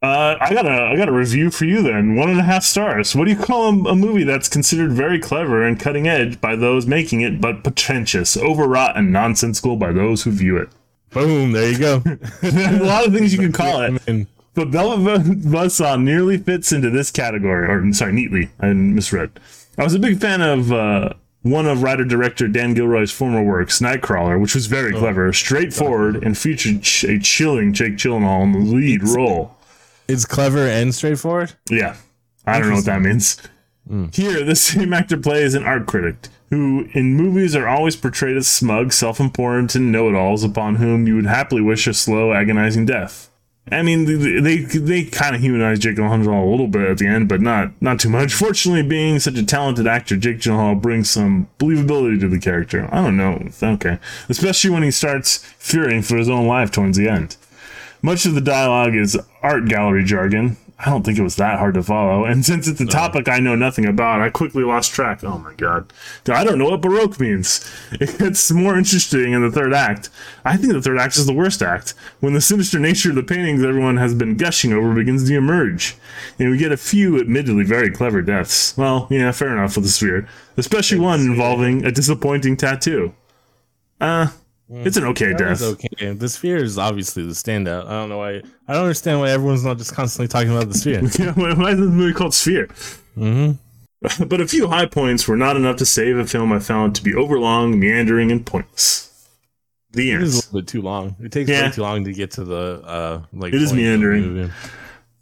[0.06, 2.16] Uh, I got a I got a review for you then.
[2.16, 3.16] One and a half stars.
[3.16, 6.56] What do you call a, a movie that's considered very clever and cutting edge by
[6.56, 10.70] those making it, but pretentious, overwrought, and nonsensical by those who view it?
[11.12, 11.52] Boom!
[11.52, 12.00] There you go.
[12.00, 14.28] There's a lot of things you can call it.
[14.54, 18.50] But Bella Buzzsaw nearly fits into this category, or sorry, neatly.
[18.60, 19.38] I misread.
[19.78, 21.10] I was a big fan of uh,
[21.42, 26.38] one of writer director Dan Gilroy's former works, Nightcrawler, which was very clever, straightforward, and
[26.38, 29.56] featured ch- a chilling Jake Gyllenhaal in the lead role.
[30.08, 31.54] It's clever and straightforward.
[31.70, 31.96] Yeah,
[32.46, 33.38] I don't know what that means.
[33.88, 34.08] Hmm.
[34.14, 38.48] Here, the same actor plays an art critic who, in movies, are always portrayed as
[38.48, 43.32] smug, self-important, and know-it-alls upon whom you would happily wish a slow, agonizing death.
[43.72, 47.08] I mean, they they, they kind of humanize Jake Gyllenhaal a little bit at the
[47.08, 48.34] end, but not not too much.
[48.36, 52.88] Fortunately, being such a talented actor, Jake Gyllenhaal brings some believability to the character.
[52.92, 53.98] I don't know, okay,
[54.30, 57.38] especially when he starts fearing for his own life towards the end.
[58.06, 60.58] Much of the dialogue is art gallery jargon.
[60.78, 62.24] I don't think it was that hard to follow.
[62.24, 65.24] And since it's a topic I know nothing about, I quickly lost track.
[65.24, 65.92] Oh my god.
[66.30, 67.68] I don't know what Baroque means.
[67.94, 70.12] It gets more interesting in the third act.
[70.44, 73.24] I think the third act is the worst act, when the sinister nature of the
[73.24, 75.98] paintings everyone has been gushing over begins to emerge.
[76.38, 78.78] And we get a few, admittedly, very clever deaths.
[78.78, 80.30] Well, yeah, fair enough with the sphere.
[80.58, 83.16] Especially one involving a disappointing tattoo.
[84.00, 84.28] Uh,
[84.70, 85.62] it's an okay death.
[85.62, 86.14] okay.
[86.14, 87.86] The sphere is obviously the standout.
[87.88, 88.42] I don't know why.
[88.68, 91.02] I don't understand why everyone's not just constantly talking about the sphere.
[91.20, 92.68] Yeah, why is this movie called Sphere?
[93.18, 93.52] mm-hmm.
[94.28, 97.04] But a few high points were not enough to save a film I found to
[97.04, 99.12] be overlong, meandering, and pointless.
[99.92, 100.24] The end.
[100.24, 101.16] is a little bit too long.
[101.22, 101.66] It takes Yeah.
[101.68, 103.54] way too long to get to the uh like.
[103.54, 104.52] It is point of the meandering.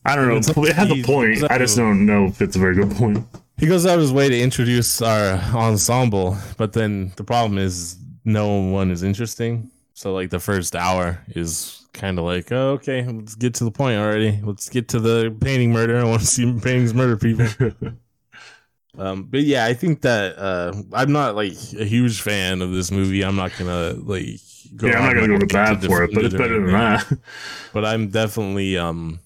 [0.05, 0.37] I don't know.
[0.37, 1.43] It's- It has a point.
[1.51, 3.25] I just don't know if it's a very good point.
[3.57, 7.95] He goes out of his way to introduce our ensemble, but then the problem is
[8.26, 9.71] no one is interesting.
[9.93, 13.71] So like the first hour is kind of like, oh, okay, let's get to the
[13.71, 14.39] point already.
[14.43, 15.97] Let's get to the painting murder.
[15.97, 17.47] I want to see paintings murder people.
[18.97, 22.91] um, but yeah, I think that uh, I'm not like a huge fan of this
[22.91, 23.24] movie.
[23.24, 24.39] I'm not gonna like.
[24.76, 26.71] Go yeah, I'm not gonna go to bat to for it, but it's better than
[26.71, 27.19] that.
[27.74, 29.19] but I'm definitely um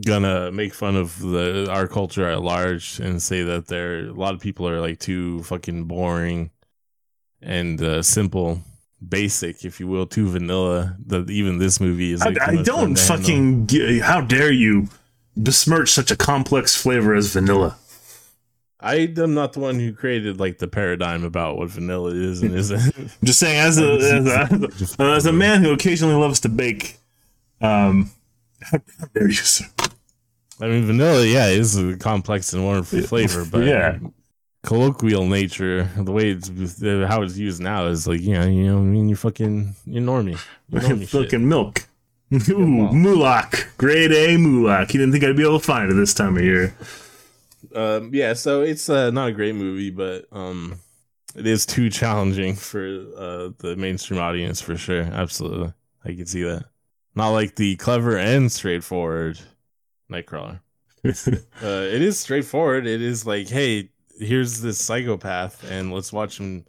[0.00, 4.34] gonna make fun of the our culture at large and say that there a lot
[4.34, 6.50] of people are like too fucking boring
[7.44, 8.60] and uh, simple,
[9.06, 10.96] basic, if you will, too vanilla.
[11.06, 12.22] That even this movie is.
[12.22, 13.66] I, Like, I them don't fucking.
[13.66, 14.88] G- how dare you
[15.36, 17.76] besmirch such a complex flavor as vanilla?
[18.80, 22.54] I am not the one who created like the paradigm about what vanilla is and
[22.54, 22.96] isn't.
[22.98, 26.98] I'm just saying, as a as a, as a man who occasionally loves to bake,
[27.62, 28.10] um,
[28.60, 28.78] how
[29.14, 29.64] dare you, sir?
[30.60, 33.98] I mean, vanilla, yeah, is a complex and wonderful flavor, but Yeah.
[34.64, 36.48] Colloquial nature, the way it's
[37.08, 40.02] how it's used now is like, you know, you know, I mean, you fucking, you're
[40.02, 40.40] normie,
[40.72, 41.08] normie.
[41.08, 41.86] Fucking milk.
[42.32, 43.76] Ooh, Mulak.
[43.76, 44.92] Grade A Mulak.
[44.92, 46.74] You didn't think I'd be able to find it this time of year.
[47.74, 50.80] Um, yeah, so it's uh, not a great movie, but um,
[51.36, 52.84] it is too challenging for
[53.16, 55.02] uh, the mainstream audience for sure.
[55.02, 55.72] Absolutely,
[56.04, 56.64] I can see that.
[57.14, 59.38] Not like the clever and straightforward
[60.10, 60.60] Nightcrawler.
[61.06, 62.86] Uh, it is straightforward.
[62.86, 66.64] It is like, hey, here's this psychopath, and let's watch him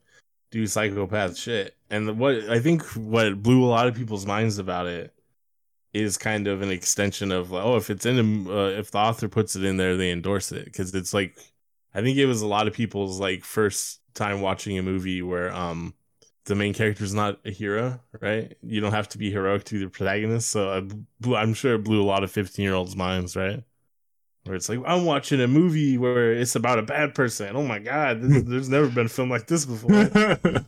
[0.52, 1.76] do psychopath shit.
[1.89, 5.14] And what I think what blew a lot of people's minds about it
[5.93, 9.30] is kind of an extension of like, oh, if it's in uh, if the author
[9.30, 11.38] puts it in there, they endorse it because it's like,
[11.93, 15.54] I think it was a lot of people's like first time watching a movie where
[15.54, 15.93] um
[16.46, 18.56] the main character is not a hero, right?
[18.62, 20.50] You don't have to be heroic to be the protagonist.
[20.50, 23.64] So I I'm sure it blew a lot of 15 year olds' minds, right?
[24.46, 27.56] Where it's like, I'm watching a movie where it's about a bad person.
[27.56, 29.89] Oh my God, this, there's never been a film like this before.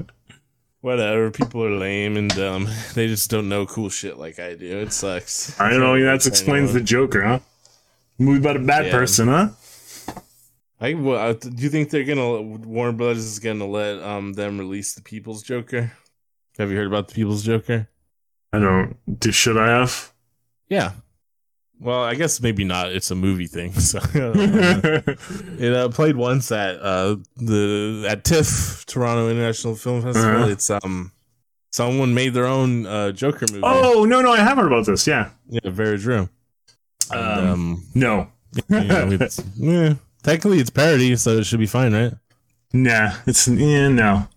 [0.82, 2.68] Whatever, people are lame and dumb.
[2.94, 4.80] They just don't know cool shit like I do.
[4.80, 5.60] It sucks.
[5.60, 7.40] I don't know that explains the Joker, huh?
[8.18, 8.92] Movie about a bad Yeah.
[8.92, 9.50] person, huh?
[10.80, 14.94] I, well, do you think they're gonna Warner Brothers is gonna let um them release
[14.94, 15.92] the People's Joker?
[16.60, 17.88] Have you heard about the People's Joker?
[18.54, 18.96] I don't.
[19.20, 20.12] do- Should I have?
[20.70, 20.94] Yeah.
[21.80, 22.92] Well, I guess maybe not.
[22.92, 29.30] It's a movie thing, so it uh, played once at uh the at TIFF Toronto
[29.30, 30.30] International Film Festival.
[30.44, 30.48] Uh-huh.
[30.50, 31.12] It's um
[31.72, 33.62] someone made their own uh Joker movie.
[33.64, 35.06] oh no, no, I have heard about this.
[35.06, 35.30] Yeah.
[35.50, 36.30] yeah, very true.
[37.12, 38.28] And, Um, um, No.
[38.70, 42.14] you know, it's, yeah, technically it's parody, so it should be fine, right?
[42.74, 43.12] Nah.
[43.28, 43.88] It's yeah.
[43.90, 44.28] No.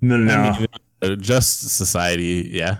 [0.00, 0.16] No.
[0.16, 0.34] No.
[0.34, 0.68] I mean,
[1.02, 2.78] uh, Just Society, yeah.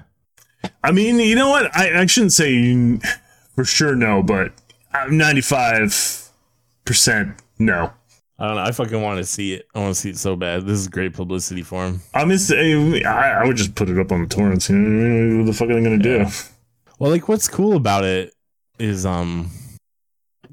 [0.84, 1.74] I mean, you know what?
[1.76, 2.98] I, I shouldn't say
[3.56, 4.52] for sure no, but
[4.92, 6.30] I'm ninety-five
[6.84, 7.92] percent no.
[8.38, 8.62] I don't know.
[8.62, 9.66] I fucking want to see it.
[9.74, 10.66] I want to see it so bad.
[10.66, 12.02] This is great publicity for him.
[12.12, 12.82] I'm just, I,
[13.40, 14.68] I would just put it up on the torrents.
[14.68, 16.26] You know, what the fuck are they gonna do?
[16.98, 18.34] Well, like, what's cool about it
[18.78, 19.50] is, um,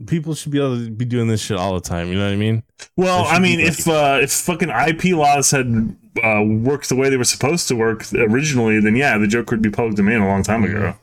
[0.08, 2.08] people should be able to be doing this shit all the time.
[2.08, 2.64] You know what I mean?
[2.96, 7.18] Well, I mean, if uh, if fucking IP laws had uh, worked the way they
[7.18, 10.44] were supposed to work originally, then yeah, the Joker would be public domain a long
[10.44, 10.96] time ago.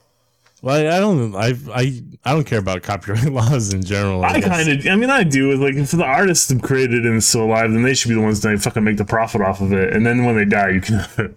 [0.62, 1.34] Well, I, I don't.
[1.34, 4.24] I I I don't care about copyright laws in general.
[4.24, 4.48] I guess.
[4.48, 5.52] kind of, I mean, I do.
[5.56, 8.20] Like, if the artists have created and is still alive, then they should be the
[8.20, 9.94] ones that fucking make the profit off of it.
[9.94, 11.36] And then when they die, you can have it.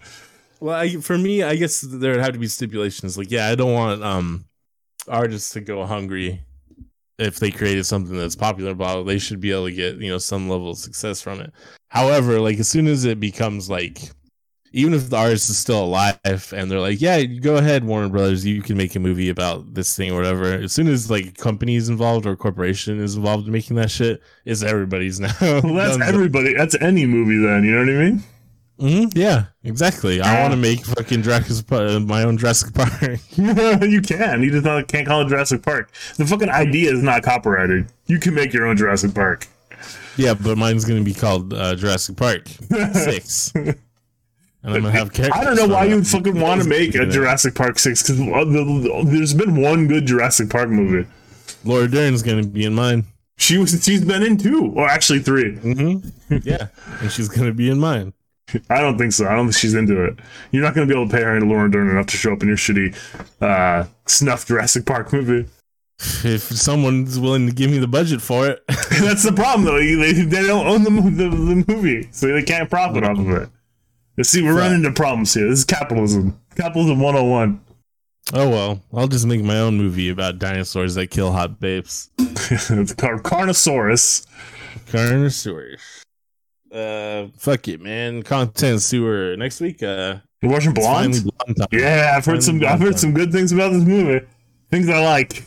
[0.59, 3.17] Well, I, for me, I guess there would have to be stipulations.
[3.17, 4.45] Like, yeah, I don't want um
[5.07, 6.41] artists to go hungry
[7.19, 8.73] if they created something that's popular.
[8.73, 11.39] Blah, blah, they should be able to get you know some level of success from
[11.39, 11.53] it.
[11.89, 13.99] However, like as soon as it becomes like,
[14.73, 18.45] even if the artist is still alive and they're like, yeah, go ahead, Warner Brothers,
[18.45, 20.45] you can make a movie about this thing or whatever.
[20.45, 24.21] As soon as like company is involved or corporation is involved in making that shit,
[24.45, 25.31] it's everybody's now.
[25.39, 26.55] Well, that's everybody.
[26.55, 27.63] That's any movie, then.
[27.63, 28.23] You know what I mean?
[28.79, 30.19] hmm yeah, exactly.
[30.19, 33.19] I want to make fucking Jurassic Park, my own Jurassic Park.
[33.37, 34.41] you can.
[34.41, 35.91] You just not, can't call it Jurassic Park.
[36.17, 37.87] The fucking idea is not copyrighted.
[38.07, 39.47] You can make your own Jurassic Park.
[40.17, 42.47] Yeah, but mine's gonna be called uh, Jurassic Park
[42.93, 43.53] Six,
[44.63, 45.41] and I'm gonna have characters.
[45.41, 49.09] I don't know why you would fucking want to make a Jurassic Park 6 because
[49.11, 51.07] there's been one good Jurassic Park movie.
[51.65, 53.05] Laura Dern's gonna be in mine.
[53.37, 55.55] She was she's been in two, or actually three.
[55.55, 56.09] Mm-hmm.
[56.43, 58.13] Yeah, and she's gonna be in mine.
[58.69, 59.27] I don't think so.
[59.27, 60.17] I don't think she's into it.
[60.51, 62.33] You're not going to be able to pay her and Lauren Dern enough to show
[62.33, 62.95] up in your shitty
[63.41, 65.49] uh, snuff Jurassic Park movie.
[66.23, 69.79] If someone's willing to give me the budget for it, That's the problem, though.
[69.79, 73.49] They, they don't own the, the, the movie, so they can't profit off of it.
[74.15, 75.49] You see, we're running into problems here.
[75.49, 76.39] This is capitalism.
[76.55, 77.59] Capitalism 101.
[78.33, 82.09] oh well, I'll just make my own movie about dinosaurs that kill hot babes.
[82.19, 84.25] it's Car- Carnosaurus.
[84.87, 85.81] Carnosaurus.
[86.71, 88.23] Uh, fuck it, man.
[88.23, 89.81] Content sewer next week.
[89.83, 91.13] Uh, You're watching Blonde?
[91.23, 91.67] blonde time.
[91.71, 92.57] Yeah, I've heard some.
[92.63, 94.25] I've heard Blonde some good things about this movie.
[94.71, 95.43] Things I like.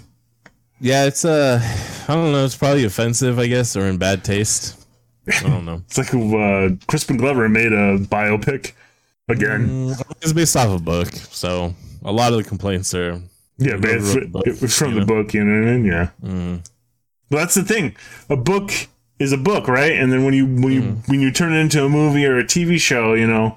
[0.80, 1.60] Yeah, it's uh,
[2.08, 2.44] I don't know.
[2.44, 4.85] It's probably offensive, I guess, or in bad taste.
[5.28, 5.82] I don't know.
[5.88, 8.72] It's like uh, Crispin Glover made a biopic
[9.28, 9.68] again.
[9.68, 11.74] Mm, It's based off a book, so
[12.04, 13.20] a lot of the complaints are.
[13.58, 15.06] Yeah, but it's, the book, it was from the know?
[15.06, 15.84] book, you know what I mean?
[15.86, 16.10] Yeah.
[16.22, 16.68] Mm.
[17.30, 17.96] But that's the thing.
[18.28, 18.70] A book
[19.18, 19.92] is a book, right?
[19.92, 21.10] And then when you when you Mm-hmm.
[21.10, 23.56] when you turn it into a movie or a TV show, you know,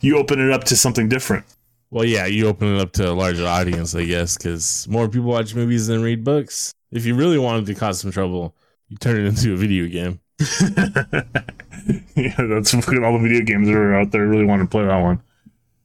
[0.00, 1.44] you open it up to something different.
[1.90, 5.28] Well, yeah, you open it up to a larger audience, I guess, because more people
[5.28, 6.72] watch movies than read books.
[6.90, 8.54] If you really wanted to cause some trouble,
[8.88, 10.18] you turn it into a video game.
[12.14, 14.26] yeah, that's fucking all the video games that are out there.
[14.26, 15.22] Really want to play that one.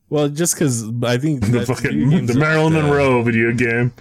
[0.10, 3.93] Well, just because I think The fucking the Marilyn like the- Monroe video game.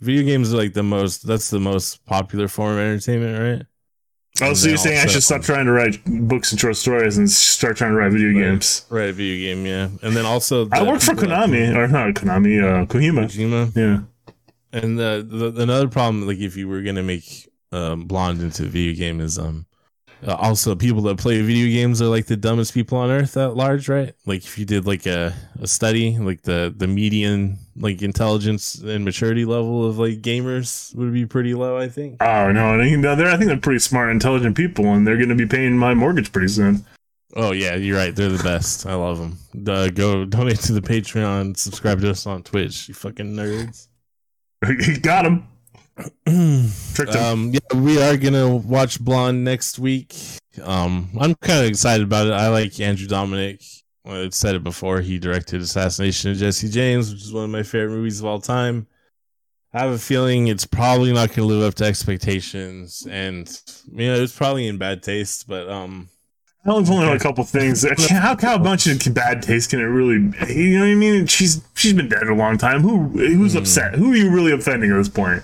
[0.00, 1.26] Video games are like the most.
[1.26, 3.66] That's the most popular form of entertainment, right?
[4.40, 7.18] Oh, And so you're saying I should stop trying to write books and short stories
[7.18, 8.50] and start trying to write video Right.
[8.50, 8.84] games?
[8.90, 9.88] Write a video game, yeah.
[10.02, 13.26] And then also, I the work for Konami, or not Konami, uh, Kohima.
[13.26, 13.76] Kojima.
[13.76, 14.00] Yeah.
[14.72, 18.94] And the, the another problem, like if you were gonna make um, Blonde into video
[18.94, 19.66] game, is um
[20.26, 23.56] uh, also people that play video games are like the dumbest people on earth at
[23.56, 24.14] large, right?
[24.24, 29.04] Like if you did like a, a study, like the the median like intelligence and
[29.04, 32.22] maturity level of like gamers would be pretty low, I think.
[32.22, 35.28] Oh no, I think they're I think they're pretty smart, intelligent people, and they're going
[35.28, 36.84] to be paying my mortgage pretty soon.
[37.34, 38.14] Oh yeah, you're right.
[38.14, 38.86] They're the best.
[38.86, 39.38] I love them.
[39.66, 41.56] Uh, go donate to the Patreon.
[41.56, 42.88] Subscribe to us on Twitch.
[42.88, 43.88] You fucking nerds.
[45.02, 45.48] Got him.
[46.94, 47.24] Tricked him.
[47.24, 50.14] Um, yeah, we are gonna watch Blonde next week.
[50.62, 52.32] Um, I'm kind of excited about it.
[52.32, 53.82] I like Andrew Dominik.
[54.04, 55.00] Well, I've said it before.
[55.00, 58.40] He directed Assassination of Jesse James, which is one of my favorite movies of all
[58.40, 58.86] time.
[59.74, 63.48] I have a feeling it's probably not going to live up to expectations, and
[63.90, 65.46] you know it's probably in bad taste.
[65.48, 66.08] But um,
[66.66, 67.86] I only only know a couple things.
[68.10, 70.18] How how much of bad taste can it really?
[70.18, 70.54] be?
[70.54, 71.26] You know what I mean?
[71.26, 72.82] She's she's been dead a long time.
[72.82, 73.94] Who who's upset?
[73.94, 75.42] Who are you really offending at this point?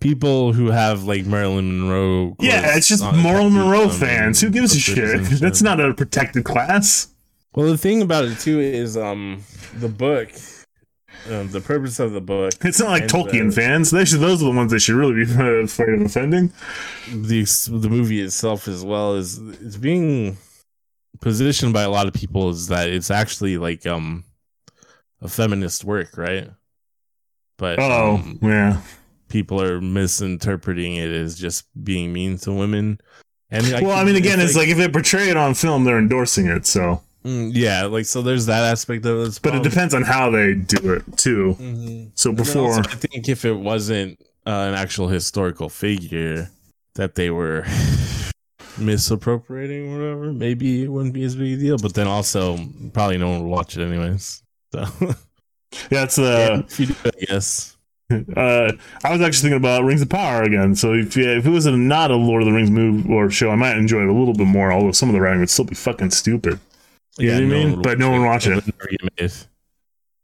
[0.00, 4.40] People who have like Marilyn Monroe, Yeah, it's just Marilyn Monroe fans.
[4.40, 5.22] Who gives a shit?
[5.40, 7.08] That's not a protected class.
[7.54, 9.42] Well, the thing about it too is um
[9.74, 10.30] the book,
[11.30, 13.90] um, the purpose of the book, It's not like Tolkien uh, fans.
[13.90, 16.52] They should, those are the ones that should really be uh, afraid of offending.
[17.12, 20.36] the the movie itself as well is it's being
[21.20, 24.24] positioned by a lot of people is that it's actually like um
[25.22, 26.50] a feminist work, right?
[27.56, 28.80] But Oh um, yeah,
[29.28, 33.00] people are misinterpreting it as just being mean to women.
[33.50, 35.98] And like, well, I mean, again, it's like, if they portray it on film, they're
[35.98, 36.66] endorsing it.
[36.66, 38.20] So, mm, yeah, like so.
[38.22, 39.40] There's that aspect of it.
[39.42, 41.56] but it depends on how they do it too.
[41.60, 42.10] Mhm.
[42.14, 46.50] So before, also, I think if it wasn't uh, an actual historical figure
[46.94, 47.64] that they were
[48.78, 51.78] misappropriating or whatever, maybe it wouldn't be as big a deal.
[51.78, 52.58] But then also,
[52.92, 54.42] probably no one would watch it anyways.
[54.72, 54.84] So,
[55.90, 57.76] yeah, it's uh, if
[58.10, 58.72] you do, I uh,
[59.04, 60.74] I was actually thinking about Rings of Power again.
[60.74, 63.30] So if yeah, if it was a, not a Lord of the Rings movie or
[63.30, 64.72] show, I might enjoy it a little bit more.
[64.72, 66.58] Although some of the writing would still be fucking stupid.
[67.18, 67.82] You know what I mean?
[67.82, 68.54] But no one watch it.
[68.56, 69.32] would never made.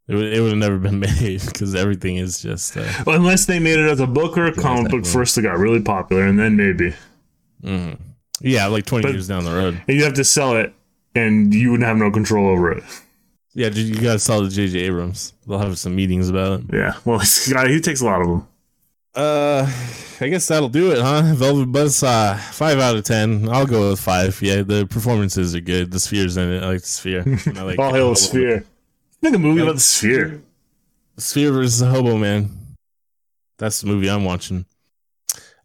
[0.09, 2.77] It would, it would have never been made because everything is just.
[2.77, 5.43] Uh, Well, unless they made it as a book or a comic book first, it
[5.43, 6.95] got really popular, and then maybe
[8.43, 9.81] yeah, like 20 But- years down the road.
[9.87, 10.75] and you have to sell it,
[11.15, 12.83] and you wouldn't have no control over it.
[13.53, 14.79] Yeah, you got to sell to J.J.
[14.81, 15.33] Abrams.
[15.47, 16.67] They'll have some meetings about it.
[16.73, 17.19] Yeah, well,
[17.69, 18.47] he takes a lot of them.
[19.13, 19.67] Uh,
[20.21, 21.35] I guess that'll do it, huh?
[21.35, 23.49] Velvet Buzzsaw, five out of ten.
[23.49, 24.41] I'll go with five.
[24.41, 25.91] Yeah, the performances are good.
[25.91, 26.63] The sphere's in it.
[26.63, 27.23] I like the sphere.
[27.23, 28.65] And I like All hail the sphere.
[29.21, 30.43] Make a movie about the sphere.
[31.17, 32.77] Sphere versus the Hobo Man.
[33.59, 34.65] That's the movie I'm watching.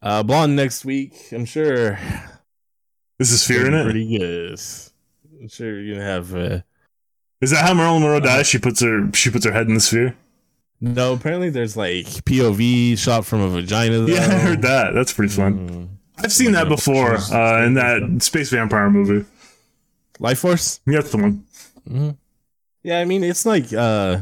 [0.01, 1.13] Uh, Blonde next week.
[1.31, 1.99] I'm sure.
[3.19, 3.83] This is sphere in it.
[3.83, 4.59] Pretty good.
[5.39, 6.35] I'm sure you're gonna have.
[6.35, 6.59] Uh,
[7.41, 8.47] Is that how Marilyn Monroe dies?
[8.47, 10.15] She puts her she puts her head in the sphere.
[10.81, 13.99] no, apparently there's like POV shot from a vagina.
[13.99, 14.07] Though.
[14.07, 14.93] Yeah, I heard that.
[14.93, 15.69] That's pretty fun.
[15.69, 15.89] Mm.
[16.17, 19.25] I've seen that before uh, in that space vampire movie.
[20.19, 20.79] Lifeforce.
[20.85, 22.17] Yeah, that's the one.
[22.83, 24.19] Yeah, I mean it's like uh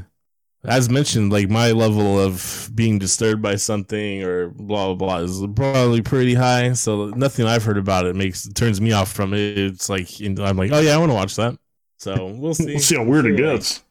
[0.66, 5.46] as mentioned, like my level of being disturbed by something or blah blah blah is
[5.56, 6.74] probably pretty high.
[6.74, 9.58] So nothing I've heard about it makes turns me off from it.
[9.58, 11.58] It's like I'm like, oh yeah, I want to watch that.
[12.04, 12.66] So we'll see.
[12.74, 13.82] We'll see how weird it gets.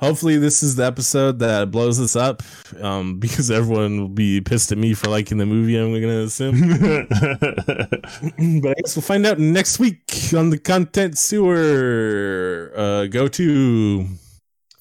[0.00, 2.42] Hopefully, this is the episode that blows this up,
[2.80, 5.76] um, because everyone will be pissed at me for liking the movie.
[5.76, 6.58] I'm gonna assume,
[8.60, 10.02] but I guess we'll find out next week
[10.34, 12.72] on the content sewer.
[12.74, 14.06] Uh, go to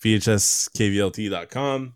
[0.01, 1.93] vhskvlt.com.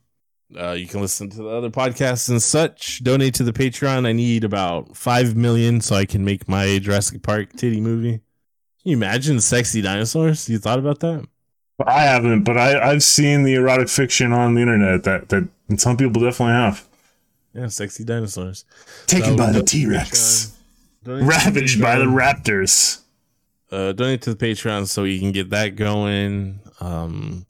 [0.55, 3.03] Uh, you can listen to the other podcasts and such.
[3.03, 4.05] Donate to the Patreon.
[4.05, 8.19] I need about five million so I can make my Jurassic Park titty movie.
[8.83, 10.49] Can you imagine sexy dinosaurs?
[10.49, 11.25] You thought about that?
[11.85, 15.47] I haven't, but I, I've seen the erotic fiction on the internet that, that
[15.77, 16.85] some people definitely have.
[17.53, 18.65] Yeah, sexy dinosaurs.
[19.07, 20.47] Taken by the T Rex.
[20.47, 21.05] Patreon.
[21.05, 23.01] Donate Ravaged by the raptors.
[23.71, 26.59] uh, donate to the Patreon so you can get that going.
[26.79, 27.45] Um,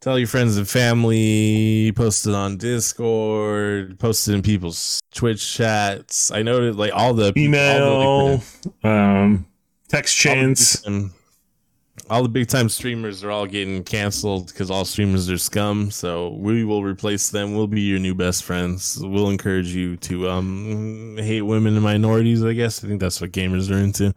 [0.00, 1.92] tell your friends and family.
[1.92, 3.98] Post it on Discord.
[3.98, 6.30] Post it in people's Twitch chats.
[6.30, 8.42] I know that like all the all the, Email,
[8.82, 9.46] like, um,
[9.88, 10.86] text all the chains.
[12.10, 15.90] all the big time streamers are all getting canceled because all streamers are scum.
[15.90, 17.54] So we will replace them.
[17.54, 18.98] We'll be your new best friends.
[19.00, 22.44] We'll encourage you to um hate women and minorities.
[22.44, 24.14] I guess I think that's what gamers are into.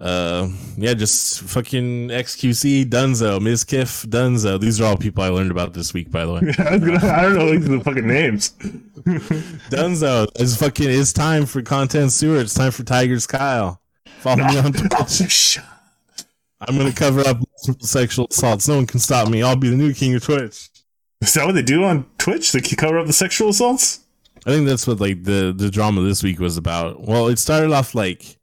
[0.00, 4.60] Uh, yeah, just fucking XQC Dunzo, Mizkif Dunzo.
[4.60, 6.40] These are all people I learned about this week, by the way.
[6.58, 8.50] I, gonna, I don't know these are the fucking names.
[9.70, 10.90] Dunzo is fucking.
[10.90, 12.40] It's time for content sewer.
[12.40, 13.80] It's time for Tigers Kyle.
[14.24, 15.58] Follow me on oh, Twitch.
[16.62, 18.66] I'm gonna cover up multiple sexual assaults.
[18.66, 19.42] No one can stop me.
[19.42, 20.70] I'll be the new king of Twitch.
[21.20, 22.50] Is that what they do on Twitch?
[22.50, 24.00] They cover up the sexual assaults?
[24.46, 27.02] I think that's what like the the drama this week was about.
[27.02, 28.38] Well, it started off like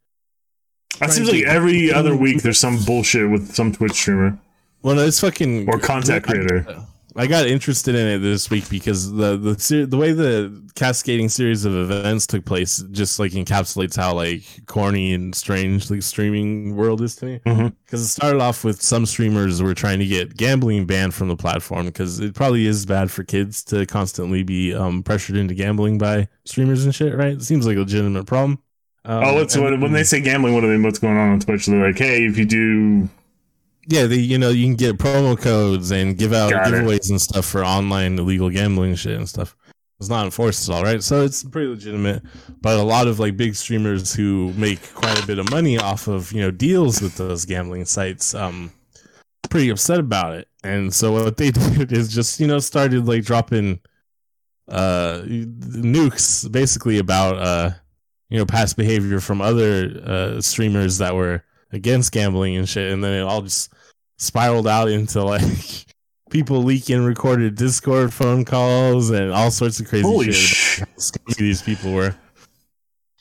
[1.00, 4.40] That seems like every other week there's some bullshit with some Twitch streamer
[4.84, 6.66] well, no, it's fucking or content creator.
[7.16, 11.28] I got interested in it this week because the the ser- the way the cascading
[11.28, 16.76] series of events took place just like encapsulates how like corny and strange the streaming
[16.76, 17.42] world is to me.
[17.44, 21.36] Because it started off with some streamers were trying to get gambling banned from the
[21.36, 25.98] platform because it probably is bad for kids to constantly be um, pressured into gambling
[25.98, 27.14] by streamers and shit.
[27.14, 27.34] Right?
[27.34, 28.60] It seems like a legitimate problem.
[29.04, 30.54] Um, Oh, what's and- what, when they say gambling?
[30.54, 30.74] What do they?
[30.76, 30.84] Mean?
[30.84, 31.66] What's going on on Twitch?
[31.66, 33.10] They're like, hey, if you do,
[33.88, 36.74] Yeah, they you know you can get promo codes and give out Got it.
[36.74, 39.56] giveaways and stuff for online illegal gambling shit and stuff.
[40.00, 41.02] It's not enforced at all, right?
[41.04, 42.24] So it's pretty legitimate.
[42.62, 46.08] But a lot of like big streamers who make quite a bit of money off
[46.08, 48.72] of you know deals with those gambling sites, um,
[49.50, 50.48] pretty upset about it.
[50.64, 53.80] And so what they did is just you know started like dropping
[54.68, 57.72] uh nukes basically about uh
[58.30, 63.04] you know past behavior from other uh streamers that were against gambling and shit and
[63.04, 63.74] then it all just
[64.18, 65.42] spiraled out into like
[66.30, 70.78] people leaking recorded discord phone calls and all sorts of crazy holy shit sh!
[70.78, 72.16] about how scummy these people were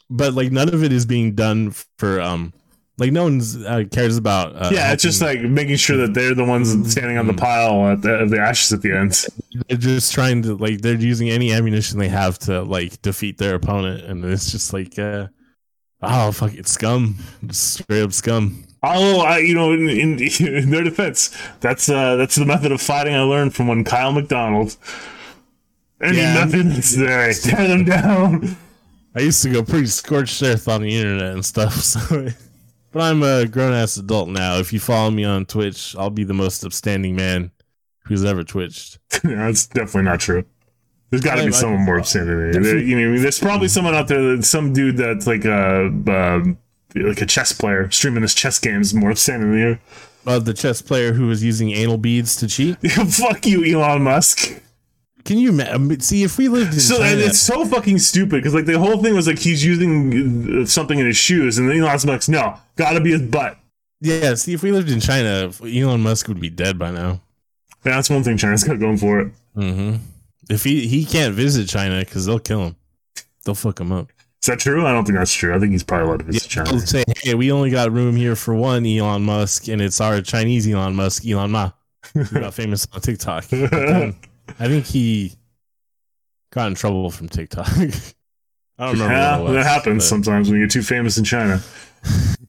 [0.09, 2.53] but like none of it is being done for um
[3.01, 6.35] like no one uh, cares about uh, Yeah, it's just like making sure that they're
[6.35, 9.25] the ones standing on the pile at the, of the ashes at the end.
[9.69, 13.55] they're just trying to like they're using any ammunition they have to like defeat their
[13.55, 15.27] opponent and it's just like uh
[16.03, 17.17] oh fuck it's scum
[17.47, 22.17] just straight up scum Oh, I, you know, in, in, in their defense, that's uh,
[22.17, 24.75] that's the method of fighting I learned from one Kyle McDonald.
[26.01, 26.33] Any Yeah.
[26.47, 28.57] method necessary, tear them down.
[29.15, 32.29] i used to go pretty scorched earth on the internet and stuff so
[32.93, 36.33] but i'm a grown-ass adult now if you follow me on twitch i'll be the
[36.33, 37.51] most upstanding man
[38.07, 40.43] who's ever twitched that's definitely not true.
[41.11, 42.39] There's got to be someone more upstanding.
[42.53, 42.63] than you.
[42.63, 46.59] There- you know, there's probably someone out there, that, some dude that's like a um,
[46.95, 49.79] like a chess player streaming his chess games more upstanding than you.
[50.27, 52.77] of the chess player who was using anal beads to cheat.
[52.91, 54.61] Fuck you, Elon Musk.
[55.25, 57.11] Can you ma- um, see if we lived in So China?
[57.11, 60.65] and it's so fucking stupid because like the whole thing was like he's using uh,
[60.67, 63.59] something in his shoes, and then Elon Musk's no, gotta be his butt.
[64.01, 67.21] yeah, see if we lived in China, Elon Musk would be dead by now.
[67.85, 69.33] And that's one thing China's got going for it.
[69.55, 69.97] hmm
[70.51, 72.77] If he he can't visit China because they'll kill him,
[73.45, 74.11] they'll fuck him up.
[74.43, 74.87] Is that true?
[74.87, 75.55] I don't think that's true.
[75.55, 76.81] I think he's probably allowed to visit They'll China.
[76.81, 80.67] say, "Hey, we only got room here for one Elon Musk, and it's our Chinese
[80.67, 81.71] Elon Musk, Elon Ma,
[82.15, 84.17] who got famous on TikTok." Then
[84.59, 85.35] I think he
[86.53, 87.69] got in trouble from TikTok.
[88.79, 89.13] I don't remember.
[89.15, 91.63] Yeah, was, that happens but- sometimes when you get too famous in China.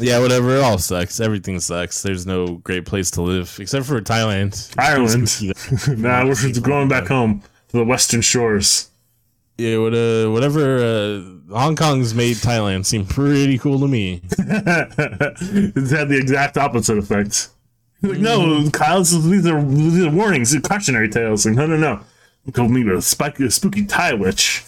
[0.00, 0.56] Yeah, whatever.
[0.56, 1.20] It all sucks.
[1.20, 2.02] Everything sucks.
[2.02, 5.98] There's no great place to live except for Thailand, Ireland.
[6.02, 8.90] nah, we're just going back home to the Western Shores.
[9.56, 10.78] Yeah, what, uh, whatever.
[10.78, 14.20] Uh, Hong Kong's made Thailand seem pretty cool to me.
[14.32, 17.50] it's had the exact opposite effect.
[18.02, 21.46] Like, no, Kyle, this these are, these are warnings, these are cautionary tales.
[21.46, 22.00] Like, no, no, no.
[22.50, 24.64] Go meet a spooky Thai witch.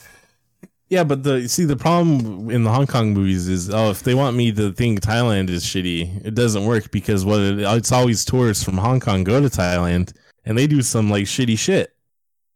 [0.89, 4.15] Yeah, but the see the problem in the Hong Kong movies is oh if they
[4.15, 8.25] want me to think Thailand is shitty, it doesn't work because what it, it's always
[8.25, 10.13] tourists from Hong Kong go to Thailand
[10.45, 11.93] and they do some like shitty shit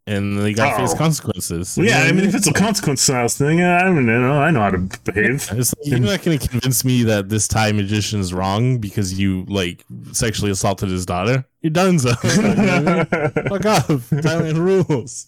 [0.06, 0.96] and they got to face Oh.
[0.96, 1.76] consequences.
[1.76, 4.40] Well, yeah, I mean, if it's a consequence styles thing, I don't know.
[4.40, 5.48] I know how to behave.
[5.52, 9.44] Like, you're not going to convince me that this Thai magician is wrong because you
[9.46, 11.44] like sexually assaulted his daughter.
[11.62, 13.88] You're done, so fuck off.
[14.10, 14.56] Thailand
[14.88, 15.26] rules.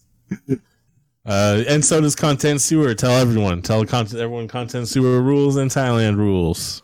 [1.24, 2.94] Uh, and so does content sewer.
[2.94, 3.62] Tell everyone.
[3.62, 6.82] Tell content everyone content sewer rules and Thailand rules.